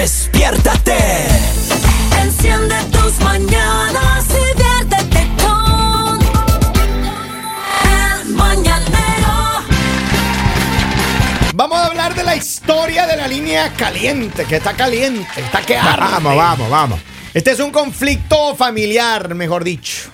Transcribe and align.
Despiértate. 0.00 0.96
Enciende 2.22 2.74
tus 2.90 3.20
mañanas 3.20 4.24
y 4.30 4.56
viértete 4.56 5.28
con 5.36 6.18
El 7.84 8.34
Mañanero. 8.34 9.60
Vamos 11.52 11.78
a 11.78 11.84
hablar 11.84 12.14
de 12.14 12.24
la 12.24 12.34
historia 12.34 13.06
de 13.06 13.18
la 13.18 13.28
línea 13.28 13.74
caliente, 13.74 14.46
que 14.46 14.56
está 14.56 14.72
caliente, 14.72 15.28
está 15.36 15.60
que 15.60 15.76
arde. 15.76 16.00
Vamos, 16.00 16.34
vamos, 16.34 16.70
vamos. 16.70 17.00
Este 17.34 17.50
es 17.50 17.60
un 17.60 17.70
conflicto 17.70 18.56
familiar, 18.56 19.34
mejor 19.34 19.64
dicho. 19.64 20.08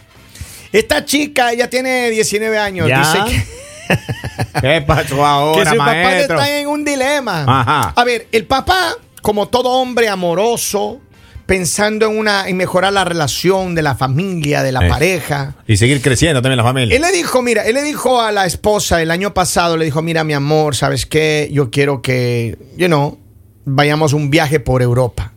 Esta 0.73 1.05
chica, 1.05 1.53
ella 1.53 1.71
tiene 1.71 2.11
19 2.11 2.59
años, 2.59 2.89
¿Ya? 2.89 2.99
dice 2.99 3.19
que, 3.25 3.47
¿Qué 4.61 4.83
pasó 4.83 5.15
que 5.15 5.23
ahora, 5.23 5.71
su 5.71 5.77
papá 5.77 5.93
maestro? 5.93 6.41
está 6.41 6.59
en 6.59 6.67
un 6.67 6.85
dilema. 6.85 7.45
Ajá. 7.47 7.93
A 7.95 8.03
ver, 8.03 8.27
el 8.33 8.47
papá, 8.47 8.97
como 9.27 9.49
todo 9.49 9.71
hombre 9.71 10.09
amoroso, 10.09 11.01
pensando 11.47 12.07
en 12.07 12.17
una 12.17 12.49
en 12.49 12.57
mejorar 12.57 12.93
la 12.93 13.05
relación 13.05 13.75
de 13.75 13.83
la 13.83 13.97
familia, 13.97 14.63
de 14.63 14.71
la 14.71 14.87
Eh. 14.87 14.89
pareja. 14.89 15.57
Y 15.67 15.77
seguir 15.77 16.01
creciendo 16.01 16.41
también 16.41 16.59
la 16.59 16.63
familia. 16.63 16.95
Él 16.95 17.03
le 17.03 17.11
dijo, 17.11 17.43
mira, 17.43 17.65
él 17.65 17.75
le 17.75 17.83
dijo 17.83 18.21
a 18.21 18.31
la 18.31 18.47
esposa 18.47 19.03
el 19.03 19.11
año 19.11 19.35
pasado, 19.35 19.77
le 19.77 19.85
dijo, 19.85 20.01
mira, 20.01 20.23
mi 20.23 20.33
amor, 20.33 20.77
¿sabes 20.77 21.07
qué? 21.07 21.49
Yo 21.51 21.73
quiero 21.73 22.03
que, 22.03 22.57
you 22.77 22.87
know, 22.87 23.19
vayamos 23.65 24.13
un 24.13 24.31
viaje 24.31 24.61
por 24.61 24.81
Europa. 24.81 25.33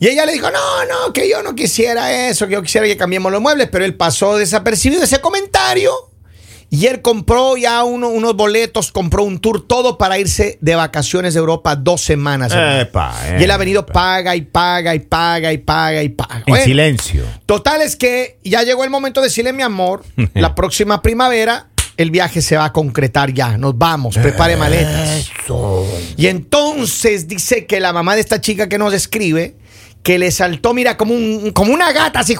Y 0.00 0.08
ella 0.08 0.24
le 0.24 0.32
dijo, 0.32 0.50
no, 0.50 0.84
no, 0.86 1.12
que 1.12 1.28
yo 1.28 1.42
no 1.42 1.54
quisiera 1.54 2.30
eso, 2.30 2.46
que 2.46 2.54
yo 2.54 2.62
quisiera 2.62 2.86
que 2.86 2.96
cambiemos 2.96 3.30
los 3.30 3.42
muebles, 3.42 3.68
pero 3.70 3.84
él 3.84 3.96
pasó 3.96 4.38
desapercibido 4.38 5.02
ese 5.02 5.20
comentario. 5.20 5.92
Y 6.70 6.84
él 6.86 7.00
compró 7.00 7.56
ya 7.56 7.82
uno- 7.84 8.08
unos 8.08 8.36
boletos, 8.36 8.92
compró 8.92 9.22
un 9.24 9.38
tour, 9.38 9.66
todo 9.66 9.96
para 9.96 10.18
irse 10.18 10.58
de 10.60 10.74
vacaciones 10.74 11.32
de 11.32 11.40
Europa 11.40 11.74
dos 11.76 12.02
semanas. 12.02 12.52
Epa, 12.54 13.14
y 13.40 13.42
él 13.44 13.50
ha 13.50 13.56
venido 13.56 13.86
paga 13.86 14.36
y 14.36 14.42
paga 14.42 14.94
y 14.94 14.98
paga 15.00 15.50
y 15.52 15.58
paga 15.58 16.02
y 16.02 16.10
paga. 16.10 16.42
En 16.46 16.56
silencio. 16.64 17.24
Total 17.46 17.80
es 17.80 17.96
que 17.96 18.38
ya 18.44 18.62
llegó 18.64 18.84
el 18.84 18.90
momento 18.90 19.20
de 19.22 19.28
decirle, 19.28 19.54
mi 19.54 19.62
amor, 19.62 20.04
la 20.34 20.54
próxima 20.54 21.00
primavera 21.00 21.68
el 21.96 22.10
viaje 22.12 22.42
se 22.42 22.56
va 22.56 22.66
a 22.66 22.72
concretar 22.72 23.32
ya. 23.32 23.56
Nos 23.56 23.76
vamos, 23.78 24.16
prepare 24.16 24.56
maletas. 24.56 25.30
Y 26.18 26.26
entonces 26.26 27.26
dice 27.28 27.66
que 27.66 27.80
la 27.80 27.92
mamá 27.94 28.14
de 28.14 28.20
esta 28.20 28.40
chica 28.40 28.68
que 28.68 28.76
nos 28.78 28.92
escribe, 28.92 29.56
que 30.02 30.18
le 30.18 30.30
saltó, 30.30 30.74
mira, 30.74 30.96
como, 30.96 31.14
un, 31.14 31.50
como 31.52 31.72
una 31.72 31.92
gata 31.92 32.20
así, 32.20 32.36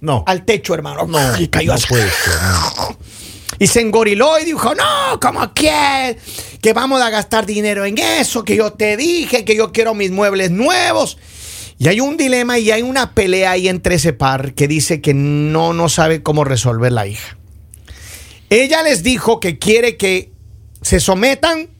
No. 0.00 0.22
al 0.26 0.44
techo, 0.44 0.72
hermano. 0.72 1.06
y 1.38 1.48
cayó 1.48 1.68
no 1.72 1.74
así. 1.74 1.86
puede 1.88 2.08
ser, 2.08 2.32
no. 2.42 2.96
Y 3.58 3.66
se 3.66 3.80
engoriló 3.80 4.38
y 4.38 4.44
dijo, 4.44 4.74
no, 4.74 5.20
¿cómo 5.20 5.52
que? 5.52 6.16
Que 6.60 6.72
vamos 6.72 7.00
a 7.02 7.10
gastar 7.10 7.46
dinero 7.46 7.84
en 7.84 7.98
eso, 7.98 8.44
que 8.44 8.56
yo 8.56 8.72
te 8.72 8.96
dije, 8.96 9.44
que 9.44 9.56
yo 9.56 9.72
quiero 9.72 9.94
mis 9.94 10.10
muebles 10.10 10.50
nuevos. 10.50 11.18
Y 11.78 11.88
hay 11.88 12.00
un 12.00 12.16
dilema 12.16 12.58
y 12.58 12.70
hay 12.70 12.82
una 12.82 13.14
pelea 13.14 13.52
ahí 13.52 13.68
entre 13.68 13.96
ese 13.96 14.12
par 14.12 14.54
que 14.54 14.68
dice 14.68 15.00
que 15.00 15.14
no, 15.14 15.72
no 15.72 15.88
sabe 15.88 16.22
cómo 16.22 16.44
resolver 16.44 16.92
la 16.92 17.06
hija. 17.06 17.36
Ella 18.50 18.82
les 18.82 19.02
dijo 19.02 19.40
que 19.40 19.58
quiere 19.58 19.96
que 19.96 20.30
se 20.82 21.00
sometan 21.00 21.70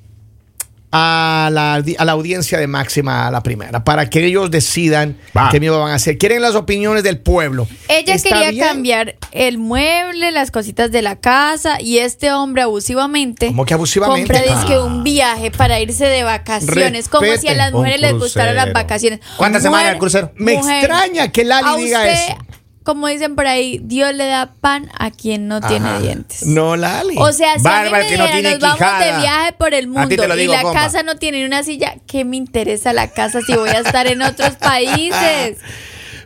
a 0.95 1.49
la, 1.51 1.75
a 1.77 2.05
la 2.05 2.13
audiencia 2.13 2.59
de 2.59 2.67
máxima 2.67 3.27
a 3.27 3.31
la 3.31 3.43
primera, 3.43 3.83
para 3.83 4.11
que 4.11 4.25
ellos 4.27 4.51
decidan 4.51 5.17
Va. 5.37 5.49
qué 5.51 5.59
mismo 5.59 5.79
van 5.81 5.93
a 5.93 5.95
hacer. 5.95 6.19
Quieren 6.19 6.43
las 6.43 6.55
opiniones 6.55 7.03
del 7.03 7.19
pueblo. 7.19 7.67
Ella 7.89 8.15
¿Está 8.15 8.29
quería 8.29 8.51
bien? 8.51 8.65
cambiar 8.67 9.17
el 9.33 9.57
mueble, 9.59 10.31
las 10.33 10.51
cositas 10.51 10.91
de 10.93 11.01
la 11.01 11.17
casa 11.17 11.81
y 11.81 11.99
este 11.99 12.31
hombre 12.33 12.63
abusivamente. 12.63 13.47
¿Cómo 13.47 13.65
que 13.65 13.73
abusivamente? 13.75 14.33
Compra 14.35 14.53
Ah. 14.77 14.85
un 14.85 15.03
viaje 15.03 15.51
para 15.51 15.81
irse 15.81 16.05
de 16.05 16.23
vacaciones. 16.25 17.09
Como 17.09 17.27
si 17.39 17.49
a 17.49 17.55
las 17.55 17.73
mujeres 17.73 18.01
les 18.01 18.13
gustaran 18.13 18.55
las 18.55 18.73
vacaciones. 18.73 19.21
¿Cuántas 19.39 19.63
semanas 19.63 19.93
el 19.93 19.99
crucero? 19.99 20.31
Me 20.37 20.57
mujer, 20.57 20.85
extraña 20.85 21.29
que 21.33 21.45
Lali 21.45 21.85
diga 21.85 22.01
usted, 22.01 22.13
eso. 22.13 22.37
Como 22.85 23.07
dicen 23.07 23.37
por 23.37 23.47
ahí, 23.47 23.81
Dios 23.83 24.13
le 24.15 24.27
da 24.27 24.55
pan 24.61 24.91
a 24.99 25.11
quien 25.11 25.47
no 25.47 25.61
tiene 25.61 26.01
dientes. 26.01 26.45
No, 26.47 26.77
Lali. 26.77 27.15
O 27.17 27.33
sea, 27.33 27.57
si 27.57 27.63
Bárbara, 27.63 27.99
a 27.99 28.01
mí 28.01 28.05
me 28.05 28.11
que 28.11 28.19
no 28.19 28.27
dijera, 28.27 28.51
nos 28.51 28.61
vamos 28.61 29.05
de 29.05 29.21
viaje 29.21 29.53
por 29.53 29.75
el 29.75 29.89
mundo 29.89 30.15
y 30.15 30.47
la 30.47 30.63
compa. 30.63 30.81
casa 30.81 31.03
no 31.03 31.17
tiene 31.17 31.39
ni 31.39 31.45
una 31.45 31.63
silla, 31.63 31.97
¿qué 32.07 32.25
me 32.25 32.37
interesa 32.37 32.93
la 32.93 33.09
casa 33.09 33.41
si 33.43 33.55
voy 33.55 33.71
a 33.71 33.81
estar 33.81 34.07
en 34.07 34.23
otros 34.23 34.57
países? 34.57 35.59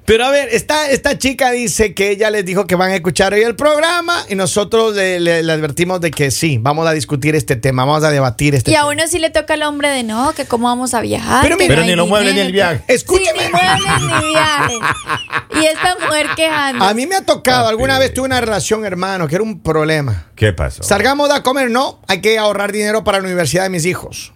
Pero 0.06 0.24
a 0.24 0.30
ver, 0.30 0.48
esta, 0.52 0.88
esta 0.90 1.18
chica 1.18 1.50
dice 1.50 1.92
que 1.92 2.10
ella 2.10 2.30
les 2.30 2.44
dijo 2.44 2.66
que 2.66 2.76
van 2.76 2.92
a 2.92 2.94
escuchar 2.94 3.34
hoy 3.34 3.42
el 3.42 3.56
programa 3.56 4.24
y 4.28 4.36
nosotros 4.36 4.94
le, 4.94 5.18
le- 5.18 5.42
le 5.42 5.52
advertimos 5.52 6.00
de 6.00 6.12
que 6.12 6.30
sí, 6.30 6.58
vamos 6.60 6.86
a 6.86 6.92
discutir 6.92 7.34
este 7.34 7.56
tema, 7.56 7.84
vamos 7.84 8.04
a 8.04 8.10
debatir 8.10 8.54
este 8.54 8.70
Y 8.70 8.74
a 8.74 8.78
tema. 8.82 8.90
uno 8.92 9.02
sí 9.08 9.18
le 9.18 9.30
toca 9.30 9.54
al 9.54 9.64
hombre 9.64 9.88
de 9.88 10.04
no, 10.04 10.32
que 10.32 10.44
cómo 10.44 10.68
vamos 10.68 10.94
a 10.94 11.00
viajar. 11.00 11.42
Pero 11.42 11.56
mira- 11.56 11.68
Pero 11.68 11.80
no 11.82 11.86
ni 11.88 11.96
los 11.96 12.08
muebles 12.08 12.34
ni 12.34 12.40
el 12.40 12.52
viaje. 12.52 12.82
Escúcheme. 12.86 13.38
Sí, 13.38 13.44
ni 13.46 13.50
muebles 13.50 14.22
ni 14.22 14.28
viaje. 14.28 14.74
Y 15.60 15.64
esta 15.66 15.96
mujer 16.00 16.26
quejando. 16.36 16.84
A 16.84 16.94
mí 16.94 17.06
me 17.08 17.16
ha 17.16 17.22
tocado, 17.26 17.64
Papi. 17.64 17.70
alguna 17.70 17.98
vez 17.98 18.14
tuve 18.14 18.26
una 18.26 18.40
relación, 18.40 18.84
hermano, 18.84 19.26
que 19.26 19.34
era 19.34 19.42
un 19.42 19.60
problema. 19.60 20.30
¿Qué 20.36 20.52
pasó? 20.52 20.84
Salgamos 20.84 21.30
a 21.30 21.42
comer, 21.42 21.68
no, 21.70 22.00
hay 22.06 22.20
que 22.20 22.38
ahorrar 22.38 22.70
dinero 22.70 23.02
para 23.02 23.18
la 23.18 23.24
universidad 23.24 23.64
de 23.64 23.70
mis 23.70 23.84
hijos. 23.84 24.32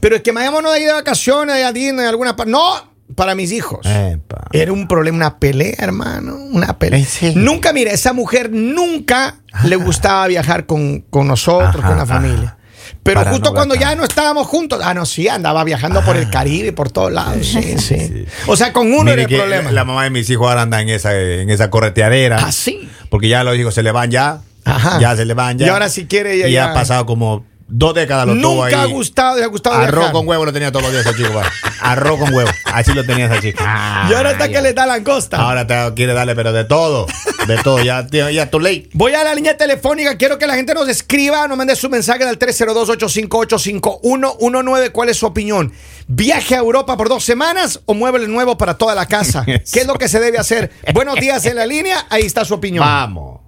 Pero 0.00 0.16
es 0.16 0.22
que 0.22 0.32
vayámonos 0.32 0.72
de 0.72 0.80
ir 0.80 0.86
de 0.88 0.92
vacaciones, 0.92 1.64
a 1.64 1.70
Disney, 1.72 2.04
a 2.04 2.08
alguna 2.08 2.34
parte. 2.34 2.50
No, 2.50 2.90
para 3.14 3.34
mis 3.34 3.52
hijos. 3.52 3.80
Epa. 3.84 4.41
Era 4.52 4.72
un 4.72 4.86
problema, 4.88 5.16
una 5.16 5.38
pelea, 5.38 5.74
hermano. 5.78 6.36
Una 6.36 6.78
pelea. 6.78 7.04
Nunca, 7.34 7.72
mira, 7.72 7.90
esa 7.92 8.12
mujer 8.12 8.50
nunca 8.52 9.36
le 9.64 9.76
gustaba 9.76 10.26
viajar 10.26 10.66
con, 10.66 11.00
con 11.10 11.26
nosotros, 11.26 11.76
Ajá, 11.76 11.88
con 11.88 11.96
la 11.96 12.06
familia. 12.06 12.56
Pero 13.02 13.20
Para 13.20 13.30
justo 13.32 13.50
no 13.50 13.54
cuando 13.54 13.74
ya 13.74 13.94
no 13.96 14.04
estábamos 14.04 14.46
juntos, 14.46 14.80
ah, 14.84 14.94
no, 14.94 15.06
sí, 15.06 15.26
andaba 15.28 15.64
viajando 15.64 16.02
por 16.02 16.16
el 16.16 16.30
Caribe, 16.30 16.72
por 16.72 16.90
todos 16.90 17.10
lados. 17.12 17.44
Sí, 17.46 17.76
sí. 17.78 17.98
Sí. 17.98 18.24
O 18.46 18.56
sea, 18.56 18.72
con 18.72 18.88
uno 18.92 19.04
Mire 19.04 19.22
era 19.22 19.22
el 19.22 19.36
problema. 19.38 19.72
La 19.72 19.84
mamá 19.84 20.04
de 20.04 20.10
mis 20.10 20.28
hijos 20.30 20.48
ahora 20.48 20.62
anda 20.62 20.80
en 20.80 20.88
esa, 20.88 21.18
en 21.18 21.50
esa 21.50 21.68
correteadera. 21.70 22.38
Ah, 22.44 22.52
sí. 22.52 22.88
Porque 23.10 23.28
ya 23.28 23.42
los 23.44 23.56
hijos 23.56 23.74
se 23.74 23.82
le 23.82 23.90
van 23.92 24.10
ya. 24.10 24.40
Ajá. 24.64 25.00
Ya 25.00 25.16
se 25.16 25.24
le 25.24 25.34
van 25.34 25.58
ya. 25.58 25.66
Y 25.66 25.68
ahora 25.70 25.88
si 25.88 26.06
quiere 26.06 26.38
ya- 26.38 26.46
Y 26.48 26.52
ya- 26.52 26.70
ha 26.70 26.74
pasado 26.74 27.04
como 27.06 27.44
dos 27.72 27.94
décadas 27.94 28.26
lo 28.26 28.34
tuvo 28.34 28.64
ahí. 28.64 28.72
Nunca 28.72 28.84
ha 28.84 28.86
gustado, 28.86 29.38
le 29.38 29.44
ha 29.44 29.48
gustado 29.48 29.76
Arroz 29.76 29.94
viajar. 29.94 30.12
con 30.12 30.28
huevo 30.28 30.44
lo 30.44 30.52
tenía 30.52 30.70
todos 30.70 30.82
los 30.84 30.92
días 30.92 31.06
ese 31.06 31.16
chico. 31.16 31.40
Arroz 31.80 32.18
con 32.20 32.34
huevo. 32.34 32.50
Así 32.66 32.92
lo 32.92 33.04
tenía 33.04 33.24
esa 33.26 33.40
chica. 33.40 33.62
Y 34.10 34.14
ahora 34.14 34.32
está 34.32 34.46
ya. 34.46 34.52
que 34.52 34.60
le 34.62 34.72
da 34.74 34.84
langosta. 34.86 35.36
Ahora 35.38 35.66
te 35.66 35.74
quiere 35.94 36.12
darle, 36.12 36.34
pero 36.34 36.52
de 36.52 36.64
todo. 36.64 37.06
De 37.46 37.56
todo. 37.58 37.82
Ya, 37.82 38.06
ya 38.10 38.50
tu 38.50 38.60
ley. 38.60 38.88
Voy 38.92 39.14
a 39.14 39.24
la 39.24 39.34
línea 39.34 39.56
telefónica. 39.56 40.16
Quiero 40.18 40.36
que 40.38 40.46
la 40.46 40.54
gente 40.54 40.74
nos 40.74 40.86
escriba, 40.88 41.48
nos 41.48 41.56
mande 41.56 41.74
su 41.76 41.88
mensaje 41.88 42.24
al 42.24 42.38
302-858-5119. 42.38 44.92
¿Cuál 44.92 45.08
es 45.08 45.16
su 45.16 45.24
opinión? 45.26 45.72
¿Viaje 46.08 46.56
a 46.56 46.58
Europa 46.58 46.96
por 46.96 47.08
dos 47.08 47.24
semanas 47.24 47.80
o 47.86 47.94
mueble 47.94 48.28
nuevo 48.28 48.58
para 48.58 48.76
toda 48.76 48.94
la 48.94 49.06
casa? 49.06 49.44
¿Qué 49.46 49.62
es 49.80 49.86
lo 49.86 49.94
que 49.94 50.08
se 50.08 50.20
debe 50.20 50.38
hacer? 50.38 50.70
Buenos 50.92 51.14
días 51.16 51.44
en 51.46 51.56
la 51.56 51.64
línea. 51.66 52.06
Ahí 52.10 52.22
está 52.22 52.44
su 52.44 52.54
opinión. 52.54 52.84
Vamos. 52.84 53.41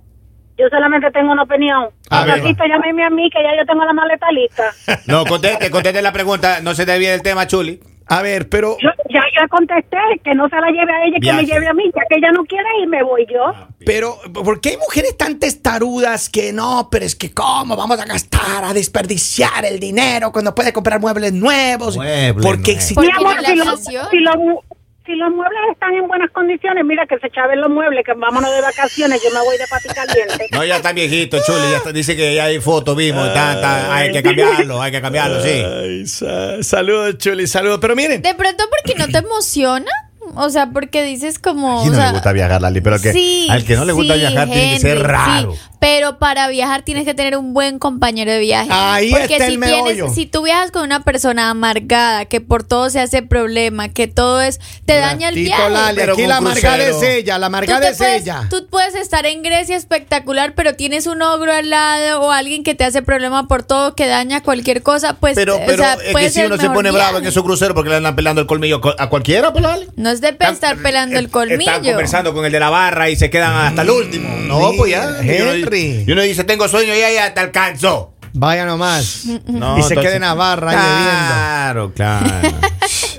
Yo 0.56 0.68
solamente 0.70 1.10
tengo 1.10 1.32
una 1.32 1.42
opinión. 1.42 1.88
A 2.10 2.24
ver. 2.24 2.42
Llámeme 2.42 3.04
a 3.04 3.10
mí 3.10 3.28
que 3.30 3.42
ya 3.42 3.50
yo 3.58 3.66
tengo 3.66 3.84
la 3.84 3.92
maleta 3.92 4.30
lista. 4.30 4.64
No, 5.06 5.24
conteste, 5.24 5.70
conteste 5.70 6.00
la 6.02 6.12
pregunta. 6.12 6.60
No 6.60 6.74
se 6.74 6.84
desvíe 6.86 7.10
del 7.10 7.22
tema, 7.22 7.46
Chuli. 7.46 7.80
A 8.06 8.20
ver, 8.20 8.50
pero 8.50 8.76
Yo 8.82 8.90
ya 9.08 9.22
yo 9.40 9.48
contesté 9.48 9.96
que 10.22 10.34
no 10.34 10.46
se 10.50 10.56
la 10.56 10.68
lleve 10.68 10.92
a 10.92 11.04
ella, 11.06 11.16
que 11.20 11.32
me 11.32 11.42
Viaje. 11.42 11.46
lleve 11.46 11.68
a 11.68 11.72
mí. 11.72 11.84
Ya 11.96 12.02
que 12.08 12.16
ella 12.16 12.32
no 12.32 12.44
quiere 12.44 12.64
ir, 12.82 12.88
me 12.88 13.02
voy 13.02 13.26
yo. 13.32 13.40
Pero, 13.86 14.18
¿por 14.32 14.60
qué 14.60 14.70
hay 14.70 14.76
mujeres 14.76 15.16
tan 15.16 15.38
testarudas 15.38 16.28
que 16.28 16.52
no? 16.52 16.88
Pero 16.90 17.06
es 17.06 17.16
que, 17.16 17.32
¿cómo 17.32 17.76
vamos 17.76 17.98
a 17.98 18.04
gastar, 18.04 18.62
a 18.64 18.74
desperdiciar 18.74 19.64
el 19.64 19.80
dinero 19.80 20.32
cuando 20.32 20.54
puede 20.54 20.72
comprar 20.74 21.00
muebles 21.00 21.32
nuevos? 21.32 21.96
Muebles 21.96 22.44
Porque 22.44 22.72
nuevos. 22.72 22.84
existe. 22.84 23.00
Mi 23.00 23.10
amor, 23.10 23.36
no 23.36 23.42
si 23.42 23.96
afición. 23.96 24.06
si, 24.10 24.18
mu- 24.38 24.60
si 25.06 25.14
los 25.16 25.30
muebles 25.30 25.60
están 25.72 25.94
en 25.94 26.06
buenas 26.08 26.30
condiciones, 26.30 26.84
mira 26.84 27.06
que 27.06 27.18
se 27.18 27.30
chaven 27.30 27.60
los 27.60 27.70
muebles, 27.70 28.04
que 28.06 28.12
vámonos 28.14 28.50
de 28.50 28.60
vacaciones, 28.62 29.20
yo 29.22 29.30
me 29.38 29.44
voy 29.44 29.58
de 29.58 29.66
pati 29.66 29.88
caliente. 29.88 30.46
No, 30.52 30.64
ya 30.64 30.76
está 30.76 30.92
viejito, 30.92 31.38
Chuli. 31.44 31.70
Ya 31.70 31.76
está- 31.78 31.92
dice 31.92 32.16
que 32.16 32.34
ya 32.34 32.44
hay 32.46 32.60
fotos, 32.60 32.96
vimos. 32.96 33.26
está- 33.28 33.54
está- 33.54 33.94
hay 33.94 34.12
que 34.12 34.22
cambiarlo, 34.22 34.80
hay 34.80 34.92
que 34.92 35.00
cambiarlo, 35.02 35.40
sí. 35.42 36.06
Sa- 36.06 36.62
saludos, 36.62 37.18
Chuli, 37.18 37.46
saludos. 37.46 37.78
Pero 37.80 37.94
miren, 37.94 38.22
De 38.22 38.34
pronto 38.34 38.64
porque 38.70 38.98
no 38.98 39.06
te 39.08 39.18
emociona. 39.18 39.90
O 40.36 40.48
sea, 40.48 40.70
porque 40.72 41.02
dices 41.04 41.38
como. 41.38 41.80
¿A 41.80 41.82
o 41.82 41.86
no 41.86 41.94
sea, 41.94 42.06
le 42.06 42.12
gusta 42.12 42.32
viajar, 42.32 42.60
Lali? 42.62 42.80
Pero 42.80 42.98
que 42.98 43.12
sí, 43.12 43.46
al 43.50 43.62
que 43.64 43.76
no 43.76 43.84
le 43.84 43.92
gusta 43.92 44.14
sí, 44.14 44.20
viajar 44.20 44.48
tiene 44.48 44.74
que 44.74 44.80
ser 44.80 45.02
raro. 45.02 45.52
sí. 45.52 45.58
Pero 45.86 46.18
para 46.18 46.48
viajar 46.48 46.80
tienes 46.82 47.04
que 47.04 47.12
tener 47.12 47.36
un 47.36 47.52
buen 47.52 47.78
compañero 47.78 48.32
de 48.32 48.38
viaje. 48.38 48.70
Ahí 48.72 49.10
Porque 49.10 49.34
está 49.34 49.44
si 49.46 49.52
el 49.52 49.58
meollo. 49.58 50.08
si 50.08 50.24
tú 50.24 50.42
viajas 50.42 50.70
con 50.70 50.82
una 50.82 51.04
persona 51.04 51.50
amargada, 51.50 52.24
que 52.24 52.40
por 52.40 52.62
todo 52.64 52.88
se 52.88 53.00
hace 53.00 53.20
problema, 53.22 53.90
que 53.90 54.06
todo 54.08 54.40
es, 54.40 54.60
te 54.86 54.96
daña 54.96 55.28
el 55.28 55.34
viaje. 55.34 55.68
Lali, 55.70 55.96
Pero 55.96 56.14
aquí 56.14 56.26
la 56.26 56.38
amargada 56.38 56.78
es 56.88 57.02
ella, 57.02 57.38
la 57.38 57.46
amargada 57.46 57.90
es 57.90 57.98
puedes, 57.98 58.22
ella. 58.22 58.46
tú 58.48 58.66
puedes 58.70 58.94
estar 58.94 59.26
en 59.26 59.42
Grecia 59.42 59.76
espectacular, 59.76 60.54
pero 60.54 60.74
tienes 60.74 61.06
un 61.06 61.20
ogro 61.20 61.52
al 61.52 61.68
lado 61.68 62.22
o 62.22 62.30
alguien 62.32 62.64
que 62.64 62.74
te 62.74 62.84
hace 62.84 63.02
problema 63.02 63.46
por 63.46 63.62
todo, 63.62 63.94
que 63.94 64.06
daña 64.06 64.42
cualquier 64.42 64.82
cosa, 64.82 65.16
pues 65.20 65.34
Pero, 65.34 65.56
o 65.56 65.76
sea, 65.76 65.98
es 66.02 66.16
que 66.16 66.30
si 66.30 66.40
uno 66.44 66.56
se 66.56 66.70
pone 66.70 66.92
bravo 66.92 67.16
en 67.18 67.22
viaje. 67.24 67.28
esos 67.28 67.42
cruceros 67.42 67.74
porque 67.74 67.90
le 67.90 67.96
andan 67.96 68.16
pelando 68.16 68.40
el 68.40 68.46
colmillo 68.46 68.80
co- 68.80 68.94
a 68.98 69.10
cualquiera, 69.10 69.52
pues 69.52 69.62
Lali. 69.62 69.86
No 69.96 70.08
es 70.08 70.22
de 70.22 70.34
estar 70.40 70.78
pelando 70.78 71.18
el 71.18 71.28
colmillo. 71.28 71.60
Están 71.70 71.84
conversando 71.84 72.32
con 72.32 72.46
el 72.46 72.52
de 72.52 72.60
la 72.60 72.70
barra 72.70 73.10
y 73.10 73.16
se 73.16 73.28
quedan 73.28 73.54
hasta 73.54 73.82
el 73.82 73.90
último. 73.90 74.30
No, 74.38 74.72
pues 74.78 74.92
ya. 74.92 75.10
Y 75.22 75.42
uno- 75.42 75.73
Henry. 75.74 76.04
Y 76.06 76.12
uno 76.12 76.22
dice, 76.22 76.44
tengo 76.44 76.68
sueño 76.68 76.94
y 76.94 76.98
ya, 77.00 77.10
ya 77.12 77.34
te 77.34 77.40
alcanzó. 77.40 78.12
Vaya 78.32 78.64
nomás. 78.66 79.24
No, 79.46 79.78
y 79.78 79.82
se 79.84 79.94
queda 79.94 80.14
en 80.16 80.22
Navarra 80.22 80.70
ahí 80.70 80.76
bebiendo. 80.76 81.34
Claro, 81.34 81.92
claro. 81.94 82.58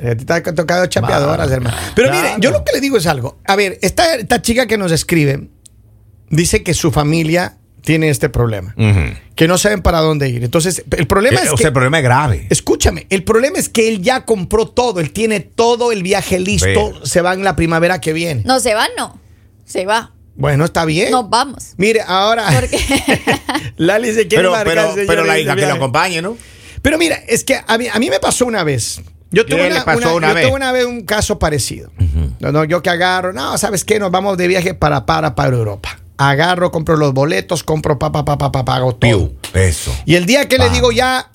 Eh, 0.01 0.13
Te 0.15 0.33
ha 0.33 0.43
tocado 0.43 0.85
chapeadoras, 0.87 1.49
hermano. 1.49 1.75
Pero 1.95 2.09
mire, 2.11 2.21
claro. 2.23 2.39
yo 2.41 2.51
lo 2.51 2.63
que 2.65 2.73
le 2.73 2.81
digo 2.81 2.97
es 2.97 3.07
algo. 3.07 3.39
A 3.47 3.55
ver, 3.55 3.79
esta, 3.81 4.15
esta 4.15 4.41
chica 4.41 4.67
que 4.67 4.77
nos 4.77 4.91
escribe 4.91 5.47
dice 6.29 6.63
que 6.63 6.73
su 6.73 6.91
familia 6.91 7.57
tiene 7.81 8.09
este 8.09 8.27
problema. 8.29 8.75
Que 9.35 9.47
no 9.47 9.57
saben 9.57 9.81
para 9.81 10.01
dónde 10.01 10.27
ir. 10.29 10.43
Entonces, 10.43 10.83
el 10.97 11.07
problema 11.07 11.39
Eh, 11.39 11.43
es 11.45 11.49
o 11.51 11.55
que. 11.55 11.61
sea, 11.61 11.67
el 11.69 11.73
problema 11.73 11.97
es 11.99 12.03
grave. 12.03 12.47
Escúchame, 12.49 13.07
el 13.09 13.23
problema 13.23 13.57
es 13.57 13.69
que 13.69 13.87
él 13.87 14.01
ya 14.01 14.25
compró 14.25 14.67
todo, 14.67 14.99
él 14.99 15.11
tiene 15.11 15.39
todo 15.39 15.91
el 15.93 16.03
viaje 16.03 16.39
listo, 16.39 17.05
se 17.05 17.21
va 17.21 17.33
en 17.33 17.43
la 17.43 17.55
primavera 17.55 18.01
que 18.01 18.11
viene. 18.11 18.43
No 18.45 18.59
se 18.59 18.73
va, 18.75 18.87
no. 18.97 19.19
Se 19.63 19.85
va. 19.85 20.11
Bueno, 20.35 20.65
está 20.65 20.85
bien. 20.85 21.11
Nos 21.11 21.29
vamos. 21.29 21.73
Mire, 21.77 22.01
ahora 22.05 22.47
Porque 22.59 22.79
Lali 23.77 24.13
se 24.13 24.27
quiere 24.27 24.43
Pero, 24.43 24.51
marcar, 24.51 24.89
pero, 24.95 25.07
pero 25.07 25.23
la 25.25 25.39
hija 25.39 25.55
que 25.55 25.65
lo 25.65 25.73
acompañe, 25.73 26.21
¿no? 26.21 26.37
Pero 26.81 26.97
mira, 26.97 27.15
es 27.27 27.43
que 27.43 27.59
a 27.65 27.77
mí, 27.77 27.87
a 27.91 27.97
mí 27.99 28.09
me 28.09 28.19
pasó 28.19 28.45
una 28.45 28.63
vez. 28.63 29.01
Yo 29.31 29.45
tuve, 29.45 29.67
¿Qué 29.67 29.67
una, 29.67 29.83
una- 29.95 30.13
una 30.13 30.27
yo 30.29 30.33
vez? 30.35 30.45
tuve 30.45 30.55
una 30.55 30.71
vez 30.71 30.85
un 30.85 31.01
caso 31.03 31.39
parecido. 31.39 31.91
no, 32.39 32.51
no, 32.51 32.63
yo 32.63 32.81
que 32.81 32.89
agarro, 32.89 33.33
no, 33.33 33.57
¿sabes 33.57 33.83
qué? 33.83 33.99
Nos 33.99 34.11
vamos 34.11 34.37
de 34.37 34.47
viaje 34.47 34.73
para, 34.75 35.05
para, 35.05 35.35
para 35.35 35.55
Europa. 35.55 35.99
Agarro, 36.17 36.71
compro 36.71 36.95
los 36.95 37.13
boletos, 37.13 37.63
compro 37.63 37.99
pa, 37.99 38.11
pa, 38.11 38.23
pa, 38.23 38.37
pa, 38.37 38.51
pa, 38.51 38.63
pago 38.63 38.95
todo. 38.95 38.99
Piu, 38.99 39.33
eso. 39.53 39.93
Y 40.05 40.15
el 40.15 40.25
día 40.25 40.47
que 40.47 40.57
le 40.57 40.69
digo 40.69 40.91
ya, 40.93 41.29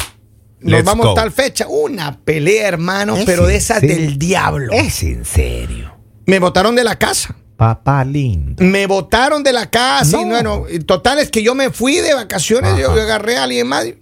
nos 0.61 0.73
Let's 0.73 0.85
vamos 0.85 1.06
go. 1.08 1.14
tal 1.14 1.32
fecha, 1.32 1.67
una 1.69 2.19
pelea, 2.20 2.69
hermano, 2.69 3.17
Es 3.17 3.25
pero 3.26 3.46
de 3.46 3.56
esas 3.56 3.82
del 3.82 4.19
diablo. 4.19 4.73
Es 4.73 5.03
en 5.03 5.25
serio. 5.26 5.93
Me 6.26 6.38
botaron 6.38 6.75
de 6.76 6.85
la 6.85 6.96
casa. 6.99 7.35
Papá 7.61 8.07
lindo. 8.07 8.65
Me 8.65 8.87
botaron 8.87 9.43
de 9.43 9.53
la 9.53 9.69
casa 9.69 10.19
y 10.19 10.25
No. 10.25 10.31
bueno, 10.31 10.65
total 10.87 11.19
es 11.19 11.31
que 11.31 11.43
yo 11.43 11.55
me 11.55 11.69
fui 11.69 11.97
de 11.97 12.15
vacaciones, 12.15 12.79
yo, 12.79 12.91
agarré 12.91 13.37
a 13.37 13.43
alguien 13.43 13.67
más 13.67 13.85
y 13.85 13.99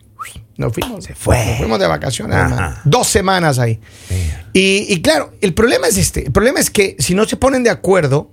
nos 0.57 0.73
fuimos. 0.73 1.03
Se 1.03 1.17
fue. 1.17 1.45
Nos 1.45 1.57
fuimos 1.59 1.81
de 1.81 1.89
vacaciones. 1.89 2.39
Dos 2.85 3.09
semanas 3.09 3.59
ahí. 3.59 3.81
Y, 4.53 4.87
y 4.89 5.03
claro, 5.03 5.33
el 5.41 5.55
problema 5.55 5.89
es 5.89 5.97
este. 5.97 6.27
El 6.27 6.31
problema 6.31 6.61
es 6.61 6.71
que 6.71 6.95
si 7.01 7.17
no 7.17 7.25
se 7.25 7.37
ponen 7.37 7.65
de 7.65 7.71
acuerdo, 7.71 8.31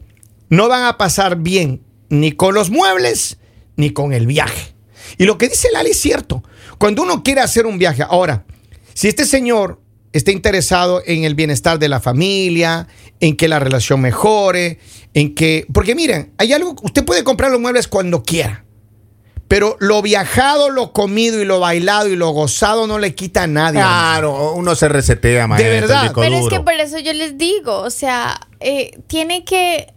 no 0.50 0.69
van 0.69 0.83
a 0.83 0.95
pasar 1.00 1.38
bien 1.38 1.81
ni 2.10 2.31
con 2.31 2.54
los 2.54 2.69
muebles 2.69 3.39
ni 3.78 3.89
con 3.89 4.13
el 4.13 4.28
viaje. 4.28 4.75
Y 5.18 5.25
lo 5.25 5.39
que 5.39 5.50
dice 5.50 5.69
Lali 5.74 5.89
es 5.89 6.00
cierto. 6.00 6.44
Cuando 6.78 7.01
uno 7.01 7.24
quiere 7.24 7.42
hacer 7.42 7.66
un 7.66 7.80
viaje, 7.80 8.04
ahora, 8.04 8.45
si 8.94 9.07
este 9.07 9.25
señor 9.25 9.81
está 10.17 10.31
interesado 10.31 11.03
en 11.06 11.25
el 11.25 11.35
bienestar 11.35 11.77
de 11.77 11.89
la 11.89 12.00
familia, 12.00 12.88
en 13.19 13.35
que 13.35 13.50
la 13.50 13.59
relación 13.59 14.00
mejore, 14.00 14.79
en 15.13 15.35
que... 15.35 15.65
Porque 15.73 15.94
miren, 15.94 16.31
hay 16.38 16.53
algo, 16.53 16.75
usted 16.83 17.03
puede 17.03 17.25
comprar 17.25 17.51
los 17.51 17.59
muebles 17.59 17.89
cuando 17.89 18.23
quiera. 18.23 18.63
Pero 19.50 19.75
lo 19.79 20.01
viajado, 20.01 20.69
lo 20.69 20.94
comido 20.94 21.41
y 21.41 21.45
lo 21.45 21.59
bailado 21.59 22.07
y 22.07 22.15
lo 22.15 22.29
gozado 22.29 22.88
no 22.88 22.97
le 22.97 23.13
quita 23.13 23.44
a 23.44 23.47
nadie. 23.47 23.79
Claro, 23.79 24.53
uno 24.53 24.73
se 24.73 24.88
resetea, 24.88 25.47
maestro. 25.47 25.71
el 25.71 25.81
verdad. 25.81 26.12
Pero 26.15 26.35
es 26.38 26.47
que 26.47 26.61
por 26.61 26.73
eso 26.73 26.97
yo 27.00 27.13
les 27.13 27.38
digo, 27.38 27.81
o 27.81 27.89
sea, 27.89 28.39
eh, 28.61 28.97
tiene 29.07 29.44
que, 29.44 29.94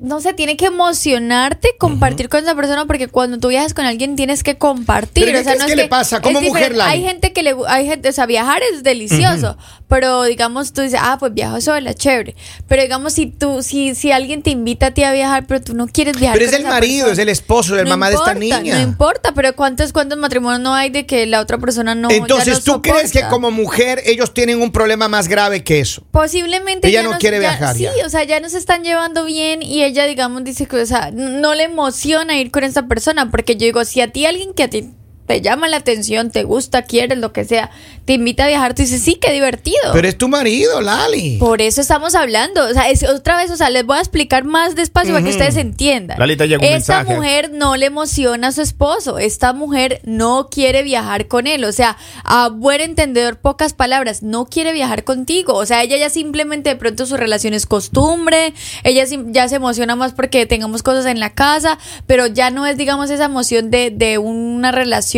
no 0.00 0.20
sé, 0.20 0.34
tiene 0.34 0.56
que 0.56 0.66
emocionarte 0.66 1.76
compartir 1.78 2.28
con 2.28 2.42
esa 2.42 2.54
persona 2.54 2.84
porque 2.86 3.08
cuando 3.08 3.38
tú 3.38 3.48
viajas 3.48 3.74
con 3.74 3.84
alguien 3.84 4.16
tienes 4.16 4.42
que 4.42 4.58
compartir. 4.58 5.24
¿Pero 5.24 5.36
qué 5.36 5.40
o 5.40 5.44
sea, 5.44 5.52
crees 5.52 5.60
no 5.60 5.66
que 5.66 5.72
es 5.72 5.76
le 5.76 5.88
pasa? 5.88 6.20
Como 6.20 6.40
mujer. 6.40 6.74
Lali. 6.76 6.92
Hay 6.92 7.02
gente 7.02 7.32
que 7.32 7.42
le, 7.42 7.54
hay 7.68 7.86
gente, 7.86 8.08
o 8.08 8.12
sea, 8.12 8.26
viajar 8.26 8.60
es 8.72 8.82
delicioso, 8.82 9.56
pero 9.88 10.24
digamos 10.24 10.72
tú 10.72 10.82
dices, 10.82 10.98
ah, 11.02 11.16
pues 11.20 11.32
viajo 11.32 11.60
sola, 11.60 11.94
chévere. 11.94 12.34
Pero 12.66 12.82
digamos 12.82 13.12
si 13.12 13.26
tú, 13.26 13.62
si, 13.62 13.94
si 13.94 14.10
alguien 14.10 14.42
te 14.42 14.50
invita 14.50 14.86
a 14.86 14.90
ti 14.90 15.04
a 15.04 15.12
viajar, 15.12 15.46
pero 15.46 15.62
tú 15.62 15.74
no 15.74 15.86
quieres 15.86 16.18
viajar. 16.18 16.36
Pero 16.38 16.50
es 16.50 16.54
el 16.56 16.62
esa 16.62 16.70
marido, 16.70 17.06
persona. 17.06 17.12
es 17.12 17.18
el 17.20 17.28
esposo, 17.28 17.78
el 17.78 17.84
No 17.84 17.90
mamá 17.90 18.10
de 18.10 18.16
esta 18.16 18.34
niña. 18.34 18.74
No 18.74 18.80
importa, 18.82 19.32
pero 19.32 19.54
¿cuántos, 19.54 19.92
cuántos 19.92 20.18
matrimonios 20.18 20.60
no 20.60 20.74
hay 20.74 20.90
de 20.90 21.06
que 21.06 21.26
la 21.26 21.40
otra 21.40 21.58
persona 21.58 21.94
no 21.94 22.10
Entonces, 22.10 22.64
¿tú 22.64 22.82
crees 22.82 23.12
que 23.12 23.22
como 23.28 23.50
mujer 23.52 24.02
ellos 24.06 24.34
tienen 24.34 24.60
un 24.60 24.72
problema 24.72 25.08
más 25.08 25.28
grave 25.28 25.62
que 25.62 25.78
eso? 25.80 26.02
Posiblemente 26.10 26.88
Ella 26.88 27.02
ya 27.02 27.08
no 27.08 27.18
quiere 27.18 27.36
ya- 27.36 27.50
viajar 27.50 27.76
Sí, 27.76 27.86
o 28.04 28.08
sea, 28.08 28.24
ya 28.24 28.40
no 28.40 28.48
se 28.48 28.58
están 28.58 28.82
llevando 28.82 29.24
bien 29.24 29.62
y 29.62 29.83
ella, 29.86 30.06
digamos, 30.06 30.44
dice 30.44 30.66
que, 30.66 30.76
o 30.76 30.86
sea, 30.86 31.10
no 31.12 31.54
le 31.54 31.64
emociona 31.64 32.38
ir 32.38 32.50
con 32.50 32.64
esa 32.64 32.86
persona 32.86 33.30
porque 33.30 33.56
yo 33.56 33.66
digo, 33.66 33.84
si 33.84 34.00
a 34.00 34.12
ti 34.12 34.26
alguien 34.26 34.54
que 34.54 34.64
a 34.64 34.70
ti 34.70 34.90
te 35.26 35.40
llama 35.40 35.68
la 35.68 35.78
atención, 35.78 36.30
te 36.30 36.42
gusta, 36.44 36.82
quieres, 36.82 37.18
lo 37.18 37.32
que 37.32 37.44
sea, 37.44 37.70
te 38.04 38.14
invita 38.14 38.44
a 38.44 38.48
viajar, 38.48 38.74
tú 38.74 38.82
dices, 38.82 39.00
sí, 39.02 39.14
qué 39.14 39.32
divertido. 39.32 39.92
Pero 39.92 40.06
es 40.06 40.18
tu 40.18 40.28
marido, 40.28 40.80
Lali. 40.82 41.38
Por 41.38 41.62
eso 41.62 41.80
estamos 41.80 42.14
hablando. 42.14 42.66
O 42.66 42.72
sea, 42.72 42.90
es, 42.90 43.02
otra 43.08 43.36
vez, 43.38 43.50
o 43.50 43.56
sea, 43.56 43.70
les 43.70 43.86
voy 43.86 43.96
a 43.96 44.00
explicar 44.00 44.44
más 44.44 44.74
despacio 44.74 45.14
para 45.14 45.24
que 45.24 45.30
ustedes 45.30 45.56
entiendan. 45.56 46.18
Lalita, 46.18 46.44
llegó 46.44 46.62
un 46.62 46.72
Esta 46.72 46.98
mensaje. 46.98 47.16
mujer 47.16 47.50
no 47.52 47.76
le 47.76 47.86
emociona 47.86 48.48
a 48.48 48.52
su 48.52 48.60
esposo. 48.60 49.18
Esta 49.18 49.52
mujer 49.54 50.00
no 50.04 50.48
quiere 50.50 50.82
viajar 50.82 51.26
con 51.28 51.46
él. 51.46 51.64
O 51.64 51.72
sea, 51.72 51.96
a 52.24 52.48
buen 52.48 52.82
entendedor, 52.82 53.38
pocas 53.38 53.72
palabras, 53.72 54.22
no 54.22 54.44
quiere 54.46 54.72
viajar 54.72 55.04
contigo. 55.04 55.54
O 55.54 55.64
sea, 55.64 55.82
ella 55.82 55.96
ya 55.96 56.10
simplemente 56.10 56.70
de 56.70 56.76
pronto 56.76 57.06
su 57.06 57.16
relación 57.16 57.54
es 57.54 57.64
costumbre. 57.64 58.52
Ella 58.82 59.04
ya 59.28 59.48
se 59.48 59.56
emociona 59.56 59.96
más 59.96 60.12
porque 60.12 60.44
tengamos 60.44 60.82
cosas 60.82 61.06
en 61.06 61.20
la 61.20 61.30
casa, 61.32 61.78
pero 62.06 62.26
ya 62.26 62.50
no 62.50 62.66
es, 62.66 62.76
digamos, 62.76 63.08
esa 63.08 63.24
emoción 63.24 63.70
de, 63.70 63.90
de 63.90 64.18
una 64.18 64.70
relación 64.70 65.13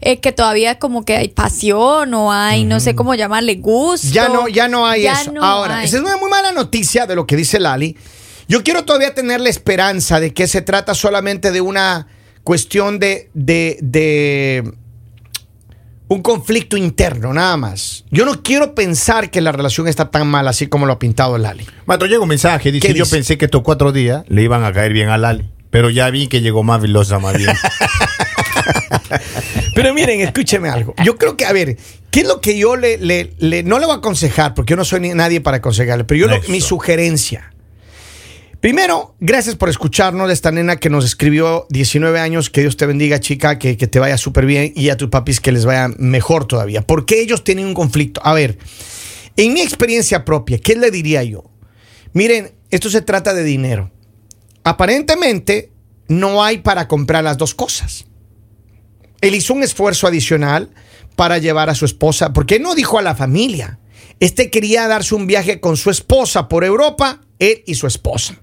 eh, 0.00 0.20
que 0.20 0.32
todavía 0.32 0.78
como 0.78 1.04
que 1.04 1.16
hay 1.16 1.28
pasión 1.28 2.12
o 2.14 2.32
hay, 2.32 2.64
no 2.64 2.80
sé 2.80 2.94
cómo 2.94 3.14
llamarle, 3.14 3.56
gusto. 3.56 4.08
Ya 4.10 4.28
no, 4.28 4.48
ya 4.48 4.68
no 4.68 4.86
hay 4.86 5.02
Ya 5.02 5.20
eso. 5.20 5.32
no 5.32 5.42
Ahora, 5.44 5.78
hay. 5.78 5.86
esa 5.86 5.96
es 5.98 6.02
una 6.02 6.16
muy 6.16 6.30
mala 6.30 6.52
noticia 6.52 7.06
de 7.06 7.14
lo 7.14 7.26
que 7.26 7.36
dice 7.36 7.60
Lali. 7.60 7.96
Yo 8.48 8.62
quiero 8.62 8.84
todavía 8.84 9.14
tener 9.14 9.40
la 9.40 9.48
esperanza 9.48 10.20
de 10.20 10.32
que 10.32 10.46
se 10.46 10.60
trata 10.62 10.94
solamente 10.94 11.50
de 11.52 11.60
una 11.60 12.06
cuestión 12.44 12.98
de, 13.00 13.28
de, 13.34 13.78
de 13.82 14.72
un 16.08 16.22
conflicto 16.22 16.76
interno, 16.76 17.32
nada 17.34 17.56
más. 17.56 18.04
Yo 18.12 18.24
no 18.24 18.42
quiero 18.44 18.74
pensar 18.76 19.30
que 19.32 19.40
la 19.40 19.50
relación 19.50 19.88
está 19.88 20.10
tan 20.12 20.28
mal 20.28 20.46
así 20.46 20.68
como 20.68 20.86
lo 20.86 20.92
ha 20.92 20.98
pintado 21.00 21.36
Lali. 21.38 21.66
Maestro, 21.86 22.06
llega 22.08 22.20
un 22.22 22.28
mensaje. 22.28 22.70
Dice: 22.70 22.86
¿Qué 22.86 22.94
Yo 22.94 23.02
dice? 23.04 23.16
pensé 23.16 23.36
que 23.38 23.46
estos 23.46 23.62
cuatro 23.62 23.90
días 23.90 24.22
le 24.28 24.42
iban 24.44 24.62
a 24.64 24.72
caer 24.72 24.92
bien 24.92 25.08
a 25.08 25.18
Lali. 25.18 25.50
Pero 25.70 25.90
ya 25.90 26.08
vi 26.10 26.28
que 26.28 26.40
llegó 26.40 26.62
más 26.62 26.80
vilosa, 26.80 27.18
más 27.18 27.36
bien. 27.36 27.50
Pero 29.74 29.92
miren, 29.94 30.20
escúcheme 30.20 30.68
algo. 30.68 30.94
Yo 31.04 31.16
creo 31.16 31.36
que, 31.36 31.44
a 31.44 31.52
ver, 31.52 31.76
¿qué 32.10 32.20
es 32.20 32.26
lo 32.26 32.40
que 32.40 32.58
yo 32.58 32.76
le, 32.76 32.98
le- 32.98 33.32
le- 33.38 33.62
no 33.62 33.78
le 33.78 33.86
voy 33.86 33.94
a 33.94 33.98
aconsejar? 33.98 34.54
Porque 34.54 34.70
yo 34.72 34.76
no 34.76 34.84
soy 34.84 35.00
ni 35.00 35.08
nadie 35.10 35.40
para 35.40 35.58
aconsejarle, 35.58 36.04
pero 36.04 36.20
yo 36.20 36.26
lo- 36.28 36.40
mi 36.48 36.60
sugerencia. 36.60 37.52
Primero, 38.60 39.14
gracias 39.20 39.54
por 39.54 39.68
escucharnos 39.68 40.26
de 40.28 40.34
esta 40.34 40.50
nena 40.50 40.76
que 40.76 40.88
nos 40.90 41.04
escribió 41.04 41.66
19 41.70 42.18
años. 42.18 42.50
Que 42.50 42.62
Dios 42.62 42.76
te 42.76 42.86
bendiga, 42.86 43.20
chica, 43.20 43.58
que, 43.58 43.76
que 43.76 43.86
te 43.86 43.98
vaya 44.00 44.16
súper 44.16 44.46
bien 44.46 44.72
y 44.74 44.88
a 44.88 44.96
tus 44.96 45.08
papis 45.10 45.40
que 45.40 45.52
les 45.52 45.64
vaya 45.66 45.88
mejor 45.98 46.46
todavía. 46.46 46.82
Porque 46.82 47.20
ellos 47.20 47.44
tienen 47.44 47.66
un 47.66 47.74
conflicto. 47.74 48.20
A 48.24 48.32
ver, 48.34 48.58
en 49.36 49.52
mi 49.52 49.60
experiencia 49.60 50.24
propia, 50.24 50.58
¿qué 50.58 50.74
le 50.74 50.90
diría 50.90 51.22
yo? 51.22 51.44
Miren, 52.12 52.52
esto 52.70 52.88
se 52.90 53.02
trata 53.02 53.34
de 53.34 53.44
dinero. 53.44 53.92
Aparentemente, 54.64 55.70
no 56.08 56.42
hay 56.42 56.58
para 56.58 56.88
comprar 56.88 57.22
las 57.22 57.36
dos 57.36 57.54
cosas 57.54 58.05
él 59.20 59.34
hizo 59.34 59.54
un 59.54 59.62
esfuerzo 59.62 60.06
adicional 60.06 60.70
para 61.16 61.38
llevar 61.38 61.70
a 61.70 61.74
su 61.74 61.84
esposa, 61.84 62.32
porque 62.32 62.58
no 62.58 62.74
dijo 62.74 62.98
a 62.98 63.02
la 63.02 63.14
familia. 63.14 63.78
Este 64.20 64.50
quería 64.50 64.88
darse 64.88 65.14
un 65.14 65.26
viaje 65.26 65.60
con 65.60 65.76
su 65.76 65.90
esposa 65.90 66.48
por 66.48 66.64
Europa, 66.64 67.20
él 67.38 67.62
y 67.66 67.74
su 67.74 67.86
esposa. 67.86 68.36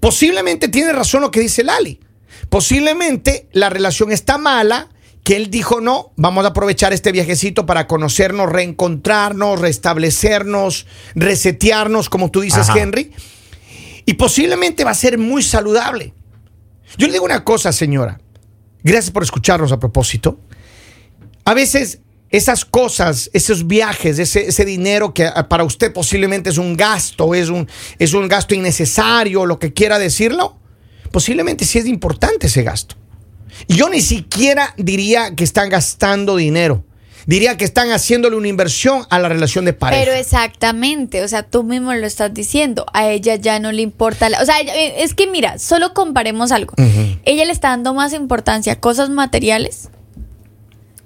Posiblemente 0.00 0.68
tiene 0.68 0.92
razón 0.92 1.22
lo 1.22 1.30
que 1.30 1.40
dice 1.40 1.62
Lali. 1.62 2.00
Posiblemente 2.48 3.48
la 3.52 3.70
relación 3.70 4.12
está 4.12 4.38
mala, 4.38 4.88
que 5.24 5.36
él 5.36 5.50
dijo, 5.50 5.80
no, 5.80 6.12
vamos 6.16 6.44
a 6.44 6.48
aprovechar 6.48 6.92
este 6.92 7.12
viajecito 7.12 7.64
para 7.64 7.86
conocernos, 7.86 8.50
reencontrarnos, 8.50 9.60
restablecernos, 9.60 10.86
resetearnos, 11.14 12.08
como 12.08 12.30
tú 12.30 12.40
dices, 12.40 12.68
Ajá. 12.68 12.80
Henry. 12.80 13.12
Y 14.04 14.14
posiblemente 14.14 14.84
va 14.84 14.90
a 14.90 14.94
ser 14.94 15.18
muy 15.18 15.42
saludable. 15.42 16.12
Yo 16.98 17.06
le 17.06 17.12
digo 17.12 17.24
una 17.24 17.44
cosa, 17.44 17.72
señora. 17.72 18.20
Gracias 18.82 19.10
por 19.10 19.22
escucharnos 19.22 19.72
a 19.72 19.78
propósito. 19.78 20.38
A 21.44 21.54
veces 21.54 22.00
esas 22.30 22.64
cosas, 22.64 23.30
esos 23.34 23.66
viajes, 23.66 24.18
ese, 24.18 24.64
dinero 24.64 25.12
que 25.12 25.26
ah, 25.26 25.48
para 25.48 25.64
usted 25.64 25.92
posiblemente 25.92 26.48
es 26.50 26.58
un 26.58 26.76
gasto, 26.76 27.34
es 27.34 27.50
un, 27.50 27.68
es 27.98 28.14
un 28.14 28.26
gasto 28.26 28.54
innecesario, 28.54 29.44
lo 29.44 29.58
que 29.58 29.72
quiera 29.72 29.98
decirlo, 29.98 30.56
posiblemente 31.10 31.66
sí 31.66 31.78
es 31.78 31.86
importante 31.86 32.46
ese 32.46 32.62
gasto. 32.62 32.96
Yo 33.68 33.90
ni 33.90 34.00
siquiera 34.00 34.74
diría 34.78 35.34
que 35.34 35.44
están 35.44 35.68
gastando 35.68 36.36
dinero. 36.36 36.84
Diría 37.26 37.56
que 37.56 37.64
están 37.64 37.90
haciéndole 37.90 38.36
una 38.36 38.48
inversión 38.48 39.06
a 39.10 39.18
la 39.18 39.28
relación 39.28 39.64
de 39.64 39.72
pareja. 39.72 40.02
Pero 40.04 40.16
exactamente, 40.16 41.22
o 41.22 41.28
sea, 41.28 41.42
tú 41.44 41.62
mismo 41.62 41.92
lo 41.94 42.06
estás 42.06 42.34
diciendo, 42.34 42.86
a 42.92 43.08
ella 43.08 43.36
ya 43.36 43.58
no 43.58 43.70
le 43.72 43.82
importa, 43.82 44.28
la- 44.28 44.42
o 44.42 44.44
sea, 44.44 44.60
ella- 44.60 44.74
eh, 44.74 45.02
es 45.04 45.14
que 45.14 45.26
mira, 45.26 45.58
solo 45.58 45.94
comparemos 45.94 46.50
algo. 46.52 46.74
Ella 47.24 47.44
le 47.44 47.52
está 47.52 47.68
dando 47.68 47.94
más 47.94 48.12
importancia 48.12 48.72
a 48.74 48.80
cosas 48.80 49.08
materiales 49.10 49.88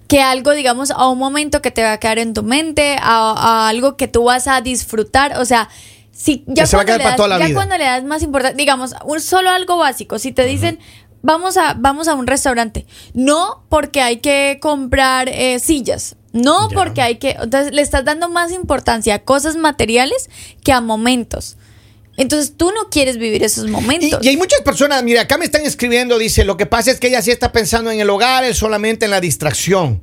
que 0.08 0.20
algo, 0.20 0.52
digamos, 0.52 0.90
a 0.92 1.08
un 1.08 1.18
momento 1.18 1.61
que 1.62 1.70
te 1.73 1.82
va 1.82 1.92
a 1.94 1.99
quedar 1.99 2.18
en 2.20 2.32
tu 2.32 2.42
mente, 2.44 2.96
a, 3.00 3.32
a 3.37 3.68
algo 3.68 3.96
que 3.96 4.06
tú 4.08 4.25
vas 4.25 4.46
a 4.46 4.61
disfrutar, 4.61 5.38
o 5.40 5.44
sea, 5.44 5.68
si 6.12 6.44
ya, 6.46 6.64
le 6.99 7.04
das, 7.04 7.16
cuando 7.54 7.76
le 7.76 7.85
das 7.85 8.04
más 8.04 8.23
importancia, 8.23 8.56
digamos, 8.56 8.94
un, 9.04 9.20
solo 9.20 9.50
algo 9.50 9.76
básico, 9.78 10.18
si 10.18 10.32
te 10.32 10.44
dicen... 10.46 10.78
Vamos 11.23 11.56
a, 11.56 11.75
vamos 11.75 12.08
a 12.08 12.14
un 12.14 12.26
restaurante. 12.26 12.87
No 13.14 13.64
porque 13.68 14.00
hay 14.00 14.18
que 14.18 14.58
comprar 14.61 15.28
eh, 15.28 15.58
sillas. 15.58 16.16
No 16.32 16.68
porque 16.68 17.00
hay 17.00 17.16
que, 17.16 17.30
entonces 17.30 17.73
le 17.73 17.80
estás 17.80 18.04
dando 18.04 18.28
más 18.28 18.52
importancia 18.52 19.14
a 19.14 19.18
cosas 19.20 19.56
materiales 19.56 20.28
que 20.62 20.73
a 20.73 20.82
momentos. 20.82 21.56
Entonces 22.16 22.54
tú 22.56 22.70
no 22.73 22.88
quieres 22.90 23.18
vivir 23.18 23.42
esos 23.44 23.68
momentos. 23.68 24.20
y 24.23 24.28
hay 24.28 24.37
muchas 24.37 24.61
personas, 24.62 25.02
mira, 25.02 25.23
acá 25.23 25.37
me 25.38 25.44
están 25.44 25.62
escribiendo, 25.62 26.18
dice, 26.18 26.44
lo 26.44 26.56
que 26.56 26.66
pasa 26.66 26.90
es 26.90 26.99
que 27.00 27.08
ella 27.08 27.20
sí 27.23 27.30
está 27.30 27.52
pensando 27.52 27.90
en 27.90 28.00
el 28.00 28.08
hogar, 28.08 28.44
él 28.44 28.54
solamente 28.54 29.04
en 29.04 29.11
la 29.11 29.20
distracción. 29.20 30.00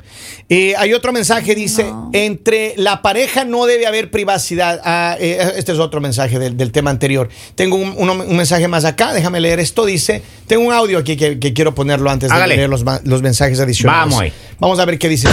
Eh, 0.49 0.75
hay 0.77 0.93
otro 0.93 1.11
mensaje, 1.11 1.55
dice, 1.55 1.85
No. 1.85 2.09
entre 2.13 2.73
la 2.77 3.01
pareja 3.01 3.45
no 3.45 3.65
debe 3.65 3.87
haber 3.87 4.11
privacidad. 4.11 4.79
Ah, 4.83 5.17
eh, 5.19 5.53
este 5.55 5.71
es 5.71 5.79
otro 5.79 6.01
mensaje 6.01 6.37
del, 6.39 6.55
del 6.55 6.71
tema 6.71 6.91
anterior. 6.91 7.29
Tengo 7.55 7.77
un, 7.77 8.35
mensaje 8.35 8.67
más 8.67 8.85
acá, 8.85 9.13
déjame 9.13 9.39
leer 9.39 9.59
esto, 9.59 9.85
dice, 9.85 10.21
tengo 10.47 10.63
un 10.67 10.73
audio 10.73 10.99
aquí 10.99 11.17
que, 11.17 11.39
que 11.39 11.53
quiero 11.53 11.73
ponerlo 11.73 12.09
antes 12.11 12.29
de 12.29 12.35
Hágale. 12.35 12.57
leer 12.57 12.69
los, 12.69 12.83
los 13.03 13.21
mensajes 13.21 13.59
adicionales. 13.59 14.01
Vamos 14.11 14.19
ahí. 14.21 14.33
Vamos 14.59 14.79
a 14.79 14.85
ver 14.85 14.99
qué 14.99 15.09
dice. 15.09 15.27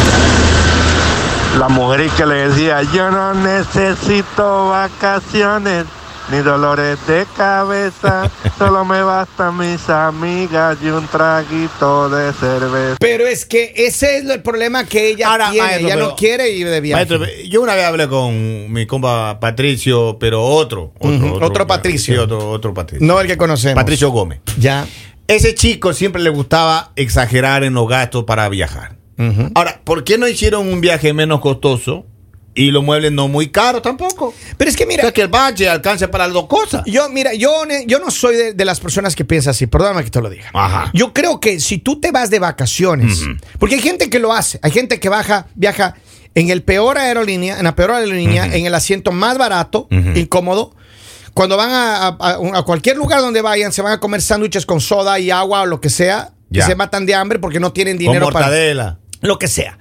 La 1.59 1.69
mujer 1.69 2.09
que 2.17 2.25
le 2.27 2.49
decía, 2.49 2.81
yo 2.95 3.11
no 3.11 3.35
necesito 3.35 4.69
vacaciones 4.69 5.85
ni 6.31 6.39
dolores 6.39 6.99
de 7.07 7.27
cabeza, 7.37 8.31
solo 8.59 8.85
me 8.85 9.03
bastan 9.03 9.57
mis 9.57 9.89
amigas 9.89 10.79
y 10.83 10.89
un 10.89 11.07
traguito 11.09 12.09
de 12.09 12.33
cerveza. 12.33 12.97
Pero 13.01 13.27
es 13.27 13.45
que 13.45 13.73
ese 13.77 14.19
es 14.19 14.25
el 14.25 14.43
problema 14.43 14.85
que 14.85 15.09
ella 15.09 15.29
Ahora, 15.31 15.51
tiene, 15.51 15.67
maestro, 15.67 15.87
ella 15.89 15.97
no 15.97 16.17
quiere 16.17 16.51
ir 16.51 16.69
de 16.69 16.81
viaje. 16.81 17.05
Maestro, 17.07 17.27
yo 17.49 17.63
una 17.63 17.75
vez 17.75 17.85
hablé 17.85 18.09
con 18.09 18.73
mi 18.73 18.87
compa 18.87 19.41
Patricio, 19.41 20.19
pero 20.19 20.45
otro. 20.45 20.93
Otro, 20.99 21.67
Patricio. 21.67 22.15
Sí, 22.15 22.19
otro, 22.19 22.51
otro 22.51 22.73
Patricio. 22.75 23.07
no 23.07 23.21
el 23.21 23.27
que 23.27 23.37
conocemos. 23.37 23.75
Patricio 23.75 24.11
Gómez. 24.11 24.41
Ya. 24.59 24.87
Ese 25.27 25.55
chico 25.55 25.93
siempre 25.93 26.23
le 26.23 26.31
gustaba 26.31 26.93
exagerar 26.97 27.65
en 27.65 27.75
los 27.75 27.89
gastos 27.89 28.25
para 28.25 28.49
viajar. 28.49 28.97
Ahora, 29.55 29.83
¿por 29.85 30.03
qué 30.03 30.17
no 30.17 30.27
hicieron 30.27 30.67
un 30.67 30.81
viaje 30.81 31.13
menos 31.13 31.41
costoso 31.41 32.07
y 32.55 32.71
los 32.73 32.83
muebles 32.83 33.13
no 33.13 33.29
muy 33.29 33.49
caros 33.51 33.83
tampoco? 33.83 34.35
Pero 34.57 34.71
es 34.71 34.77
que 34.77 34.85
mira, 34.87 35.03
Mira 35.05 35.13
que 35.13 35.23
el 35.23 35.29
budget 35.29 35.69
alcance 35.69 36.09
para 36.09 36.25
las 36.27 36.35
dos 36.35 36.47
cosas. 36.47 36.83
Yo, 36.87 37.09
mira, 37.09 37.33
yo, 37.35 37.63
yo 37.87 37.99
no 38.01 38.11
soy 38.11 38.35
de, 38.37 38.53
de 38.55 38.65
las 38.65 38.81
personas 38.81 39.15
que 39.15 39.25
piensan 39.25 39.53
así, 39.53 39.67
perdóname 39.67 40.05
que 40.05 40.11
te 40.11 40.21
lo 40.21 40.29
diga. 40.31 40.51
Ajá. 40.53 40.91
Yo 40.93 41.13
creo 41.13 41.39
que 41.41 41.61
si 41.61 41.79
tú 41.79 42.01
te 42.01 42.11
vas 42.11 42.29
de 42.31 42.39
vacaciones, 42.41 43.21
porque 43.59 43.77
hay 43.77 43.81
gente 43.81 44.11
que 44.11 44.19
lo 44.19 44.33
hace, 44.33 44.59
hay 44.63 44.71
gente 44.73 44.99
que 45.01 45.09
baja, 45.09 45.47
viaja 45.55 45.95
en 46.35 46.51
el 46.51 46.63
peor 46.63 46.99
aerolínea, 46.99 47.59
en 47.59 47.65
la 47.65 47.75
peor 47.75 47.93
aerolínea, 47.93 48.47
en 48.47 48.67
el 48.67 48.75
asiento 48.75 49.13
más 49.13 49.39
barato, 49.39 49.87
incómodo. 49.91 50.75
Cuando 51.35 51.57
van 51.57 51.71
a, 51.71 52.09
a- 52.09 52.39
a 52.59 52.63
cualquier 52.65 52.97
lugar 52.97 53.21
donde 53.21 53.41
vayan, 53.41 53.73
se 53.73 53.83
van 53.83 53.93
a 53.93 54.01
comer 54.01 54.21
sándwiches 54.21 54.67
con 54.67 54.81
soda 54.81 55.19
y 55.21 55.31
agua 55.31 55.63
o 55.63 55.67
lo 55.67 55.81
que 55.81 55.89
sea, 55.89 56.33
y 56.51 56.61
se 56.63 56.75
matan 56.75 57.07
de 57.07 57.15
hambre 57.15 57.39
porque 57.39 57.61
no 57.61 57.73
tienen 57.73 57.95
Con 57.97 58.07
dinero 58.07 58.27
para 58.31 58.47
mortadela. 58.47 58.99
lo 59.21 59.39
que 59.39 59.47
sea. 59.47 59.79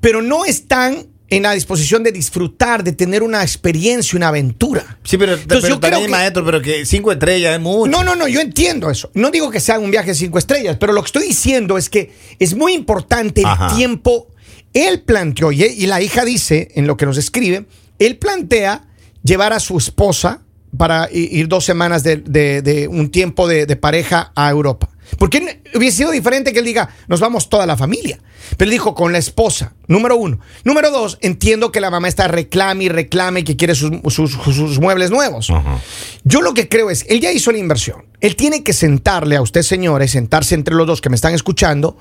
Pero 0.00 0.22
no 0.22 0.44
están 0.44 1.06
en 1.28 1.42
la 1.42 1.52
disposición 1.52 2.02
de 2.04 2.12
disfrutar, 2.12 2.84
de 2.84 2.92
tener 2.92 3.22
una 3.22 3.42
experiencia, 3.42 4.16
una 4.16 4.28
aventura. 4.28 4.98
Sí, 5.02 5.16
pero, 5.18 5.32
Entonces, 5.34 5.62
pero 5.62 5.74
yo 5.74 5.80
creo 5.80 5.90
también, 5.90 6.06
que- 6.06 6.10
maestro, 6.16 6.44
pero 6.44 6.62
que 6.62 6.86
cinco 6.86 7.10
estrellas 7.10 7.54
es 7.54 7.60
mucho. 7.60 7.90
No, 7.90 8.04
no, 8.04 8.14
no, 8.14 8.28
yo 8.28 8.40
entiendo 8.40 8.90
eso. 8.90 9.10
No 9.14 9.30
digo 9.30 9.50
que 9.50 9.58
sea 9.60 9.78
un 9.78 9.90
viaje 9.90 10.10
de 10.10 10.14
cinco 10.14 10.38
estrellas, 10.38 10.76
pero 10.78 10.92
lo 10.92 11.02
que 11.02 11.06
estoy 11.06 11.26
diciendo 11.26 11.78
es 11.78 11.88
que 11.90 12.12
es 12.38 12.54
muy 12.54 12.74
importante 12.74 13.42
el 13.42 13.74
tiempo. 13.76 14.28
Él 14.72 15.00
planteó, 15.02 15.50
y, 15.52 15.64
y 15.64 15.86
la 15.86 16.00
hija 16.02 16.24
dice 16.24 16.68
en 16.74 16.86
lo 16.86 16.96
que 16.96 17.06
nos 17.06 17.16
escribe, 17.18 17.66
él 17.98 18.18
plantea 18.18 18.86
llevar 19.24 19.52
a 19.52 19.58
su 19.60 19.78
esposa 19.78 20.42
para 20.76 21.08
ir 21.10 21.48
dos 21.48 21.64
semanas 21.64 22.02
de, 22.04 22.18
de- 22.18 22.60
de 22.62 22.86
un 22.86 23.10
tiempo 23.10 23.48
de, 23.48 23.64
de 23.66 23.76
pareja 23.76 24.32
a 24.36 24.50
Europa. 24.50 24.90
Porque 25.18 25.62
hubiese 25.74 25.98
sido 25.98 26.10
diferente 26.10 26.52
que 26.52 26.58
él 26.58 26.64
diga, 26.64 26.88
nos 27.08 27.20
vamos 27.20 27.48
toda 27.48 27.64
la 27.66 27.76
familia. 27.76 28.18
Pero 28.56 28.66
él 28.68 28.70
dijo, 28.72 28.94
con 28.94 29.12
la 29.12 29.18
esposa, 29.18 29.74
número 29.86 30.16
uno. 30.16 30.38
Número 30.64 30.90
dos, 30.90 31.18
entiendo 31.20 31.72
que 31.72 31.80
la 31.80 31.90
mamá 31.90 32.08
está 32.08 32.28
reclame 32.28 32.84
y 32.84 32.88
reclame 32.88 33.44
que 33.44 33.56
quiere 33.56 33.74
sus, 33.74 33.90
sus- 34.12 34.32
sus 34.32 34.78
muebles 34.78 35.10
nuevos. 35.10 35.50
Ajá. 35.50 35.80
Yo 36.24 36.42
lo 36.42 36.54
que 36.54 36.68
creo 36.68 36.90
es, 36.90 37.04
él 37.08 37.20
ya 37.20 37.32
hizo 37.32 37.50
la 37.52 37.58
inversión. 37.58 38.04
Él 38.20 38.36
tiene 38.36 38.62
que 38.62 38.72
sentarle 38.72 39.36
a 39.36 39.42
usted, 39.42 39.62
señores, 39.62 40.10
sentarse 40.10 40.54
entre 40.54 40.74
los 40.74 40.86
dos 40.86 41.00
que 41.00 41.08
me 41.10 41.16
están 41.16 41.34
escuchando 41.34 41.96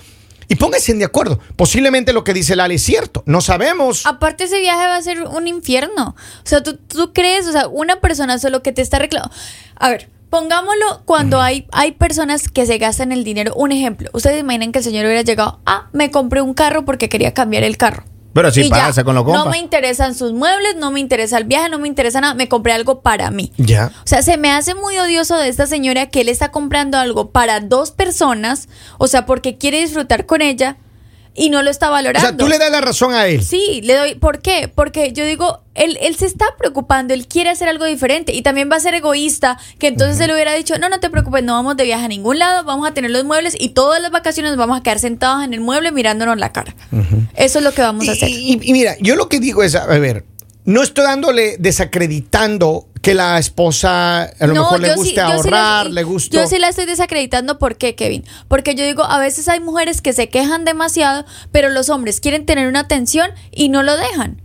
y 0.47 0.55
pónganse 0.55 0.93
de 0.93 1.05
acuerdo. 1.05 1.39
Posiblemente 1.55 2.13
lo 2.13 2.23
que 2.23 2.33
dice 2.33 2.55
Lali 2.55 2.75
es 2.75 2.83
cierto. 2.83 3.23
No 3.25 3.41
sabemos. 3.41 4.05
Aparte 4.05 4.43
ese 4.43 4.59
viaje 4.59 4.85
va 4.87 4.97
a 4.97 5.01
ser 5.01 5.23
un 5.23 5.47
infierno. 5.47 6.15
O 6.15 6.47
sea, 6.47 6.61
tú, 6.61 6.75
tú 6.77 7.13
crees, 7.13 7.47
o 7.47 7.51
sea, 7.51 7.67
una 7.67 7.99
persona 7.99 8.37
solo 8.39 8.61
que 8.61 8.71
te 8.71 8.81
está 8.83 8.99
reclamando. 8.99 9.33
A 9.75 9.89
ver, 9.89 10.09
pongámoslo 10.35 11.01
cuando 11.05 11.39
hay, 11.39 11.65
hay 11.71 11.93
personas 11.93 12.49
que 12.49 12.65
se 12.65 12.77
gastan 12.77 13.13
el 13.13 13.23
dinero. 13.23 13.53
Un 13.55 13.71
ejemplo, 13.71 14.09
ustedes 14.11 14.41
imaginan 14.41 14.73
que 14.73 14.79
el 14.79 14.83
señor 14.83 15.05
hubiera 15.05 15.21
llegado, 15.21 15.61
ah, 15.65 15.87
me 15.93 16.11
compré 16.11 16.41
un 16.41 16.53
carro 16.53 16.83
porque 16.83 17.07
quería 17.07 17.33
cambiar 17.33 17.63
el 17.63 17.77
carro. 17.77 18.03
Pero 18.33 18.51
sí 18.51 18.67
pasa 18.69 19.05
con 19.05 19.15
los 19.15 19.23
No 19.23 19.31
compas. 19.31 19.51
me 19.51 19.59
interesan 19.59 20.13
sus 20.13 20.33
muebles, 20.33 20.75
no 20.75 20.91
me 20.91 20.99
interesa 20.99 21.37
el 21.37 21.45
viaje, 21.45 21.69
no 21.69 21.79
me 21.79 21.87
interesa 21.87 22.19
nada, 22.19 22.33
me 22.33 22.49
compré 22.49 22.73
algo 22.73 22.99
para 22.99 23.31
mí. 23.31 23.53
Ya. 23.55 23.93
O 24.03 24.07
sea, 24.07 24.21
se 24.23 24.35
me 24.35 24.51
hace 24.51 24.75
muy 24.75 24.97
odioso 24.97 25.37
de 25.37 25.47
esta 25.47 25.67
señora 25.67 26.07
que 26.07 26.19
él 26.19 26.27
está 26.27 26.51
comprando 26.51 26.97
algo 26.97 27.31
para 27.31 27.61
dos 27.61 27.91
personas, 27.91 28.67
o 28.97 29.07
sea, 29.07 29.25
porque 29.25 29.57
quiere 29.57 29.79
disfrutar 29.79 30.25
con 30.25 30.41
ella 30.41 30.75
y 31.35 31.49
no 31.49 31.61
lo 31.61 31.69
está 31.69 31.89
O 31.89 31.91
valorando. 31.91 32.27
sea, 32.29 32.37
tú 32.37 32.47
le 32.47 32.57
das 32.57 32.71
la 32.71 32.81
razón 32.81 33.13
a 33.13 33.27
él. 33.27 33.43
Sí, 33.43 33.81
le 33.83 33.95
doy. 33.95 34.15
¿Por 34.15 34.39
qué? 34.41 34.69
Porque 34.73 35.11
yo 35.11 35.25
digo, 35.25 35.61
él, 35.75 35.97
él 36.01 36.15
se 36.15 36.25
está 36.25 36.45
preocupando, 36.57 37.13
él 37.13 37.27
quiere 37.27 37.49
hacer 37.49 37.67
algo 37.67 37.85
diferente 37.85 38.33
y 38.33 38.41
también 38.41 38.69
va 38.71 38.77
a 38.77 38.79
ser 38.79 38.93
egoísta, 38.95 39.57
que 39.77 39.87
entonces 39.87 40.19
él 40.21 40.31
hubiera 40.31 40.53
dicho, 40.53 40.77
no, 40.79 40.87
no 40.89 40.99
te 40.99 41.09
preocupes, 41.09 41.43
no 41.43 41.53
vamos 41.53 41.75
de 41.75 41.83
viaje 41.83 42.05
a 42.05 42.07
ningún 42.07 42.39
lado, 42.39 42.63
vamos 42.63 42.87
a 42.87 42.93
tener 42.93 43.11
los 43.11 43.25
muebles 43.25 43.55
y 43.59 43.69
todas 43.69 44.01
las 44.01 44.11
vacaciones 44.11 44.51
nos 44.51 44.57
vamos 44.57 44.79
a 44.79 44.83
quedar 44.83 44.99
sentados 44.99 45.43
en 45.43 45.53
el 45.53 45.59
mueble 45.59 45.91
mirándonos 45.91 46.37
la 46.37 46.53
cara. 46.53 46.73
Eso 47.35 47.59
es 47.59 47.63
lo 47.65 47.73
que 47.73 47.81
vamos 47.81 48.07
a 48.07 48.13
hacer. 48.13 48.29
Y- 48.29 48.59
y 48.63 48.71
mira, 48.73 48.95
yo 49.01 49.15
lo 49.17 49.27
que 49.27 49.39
digo 49.39 49.61
es, 49.63 49.75
a 49.75 49.85
ver, 49.87 50.23
no 50.65 50.81
estoy 50.83 51.03
dándole 51.05 51.57
desacreditando 51.59 52.87
que 53.01 53.13
la 53.13 53.37
esposa 53.37 54.23
a 54.23 54.47
lo 54.47 54.53
mejor 54.55 54.79
le 54.79 54.89
sí- 54.89 54.95
guste 54.95 55.13
sí 55.13 55.19
ahorrar, 55.19 55.85
la- 55.85 55.91
le 55.91 56.03
guste. 56.03 56.35
Yo 56.37 56.47
sí 56.47 56.57
la 56.57 56.69
estoy 56.69 56.85
desacreditando. 56.85 57.59
¿Por 57.59 57.77
qué, 57.77 57.93
Kevin? 57.93 58.23
Porque 58.47 58.73
yo 58.73 58.83
digo, 58.83 59.03
a 59.03 59.19
veces 59.19 59.47
hay 59.47 59.59
mujeres 59.59 60.01
que 60.01 60.11
se 60.11 60.29
quejan 60.29 60.65
demasiado, 60.65 61.23
pero 61.51 61.69
los 61.69 61.89
hombres 61.89 62.19
quieren 62.19 62.47
tener 62.47 62.67
una 62.67 62.79
atención 62.79 63.29
y 63.51 63.69
no 63.69 63.83
lo 63.83 63.95
dejan. 63.95 64.41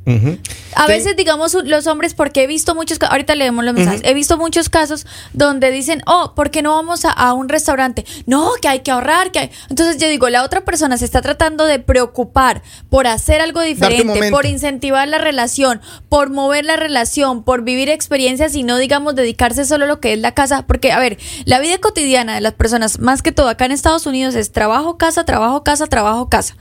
A 0.74 0.86
veces, 0.86 1.16
digamos, 1.16 1.54
los 1.64 1.86
hombres, 1.86 2.14
porque 2.14 2.44
he 2.44 2.46
visto 2.46 2.74
muchos, 2.74 2.98
ahorita 3.00 3.34
leemos 3.34 3.64
los 3.64 3.74
mensajes, 3.74 4.02
he 4.04 4.14
visto 4.14 4.38
muchos 4.38 4.68
casos 4.68 5.06
donde 5.32 5.70
dicen, 5.70 6.02
oh, 6.06 6.34
¿por 6.34 6.50
qué 6.50 6.62
no 6.62 6.74
vamos 6.74 7.04
a, 7.04 7.10
a 7.10 7.32
un 7.32 7.48
restaurante? 7.48 8.04
No, 8.26 8.52
que 8.60 8.68
hay 8.68 8.80
que 8.80 8.90
ahorrar, 8.90 9.32
que 9.32 9.38
hay... 9.38 9.50
Entonces 9.68 9.98
yo 9.98 10.08
digo, 10.08 10.28
la 10.28 10.42
otra 10.42 10.64
persona 10.64 10.96
se 10.96 11.04
está 11.04 11.22
tratando 11.22 11.66
de 11.66 11.78
preocupar 11.78 12.62
por 12.88 13.06
hacer 13.06 13.40
algo 13.40 13.60
diferente, 13.60 14.30
por 14.30 14.46
incentivar 14.46 15.08
la 15.08 15.18
relación, 15.18 15.80
por 16.08 16.30
mover 16.30 16.64
la 16.64 16.76
relación, 16.76 17.42
por 17.42 17.62
vivir 17.62 17.88
experiencias 17.88 18.54
y 18.54 18.62
no, 18.62 18.78
digamos, 18.78 19.14
dedicarse 19.14 19.64
solo 19.64 19.84
a 19.84 19.88
lo 19.88 20.00
que 20.00 20.12
es 20.12 20.18
la 20.18 20.32
casa. 20.32 20.66
Porque, 20.66 20.92
a 20.92 20.98
ver, 20.98 21.18
la 21.44 21.58
vida 21.58 21.78
cotidiana 21.78 22.34
de 22.34 22.40
las 22.40 22.54
personas, 22.54 22.98
más 23.00 23.22
que 23.22 23.32
todo 23.32 23.48
acá 23.48 23.64
en 23.64 23.72
Estados 23.72 24.06
Unidos, 24.06 24.34
es 24.34 24.52
trabajo, 24.52 24.98
casa, 24.98 25.24
trabajo, 25.24 25.62
casa, 25.64 25.86
trabajo, 25.86 26.28
casa. 26.28 26.56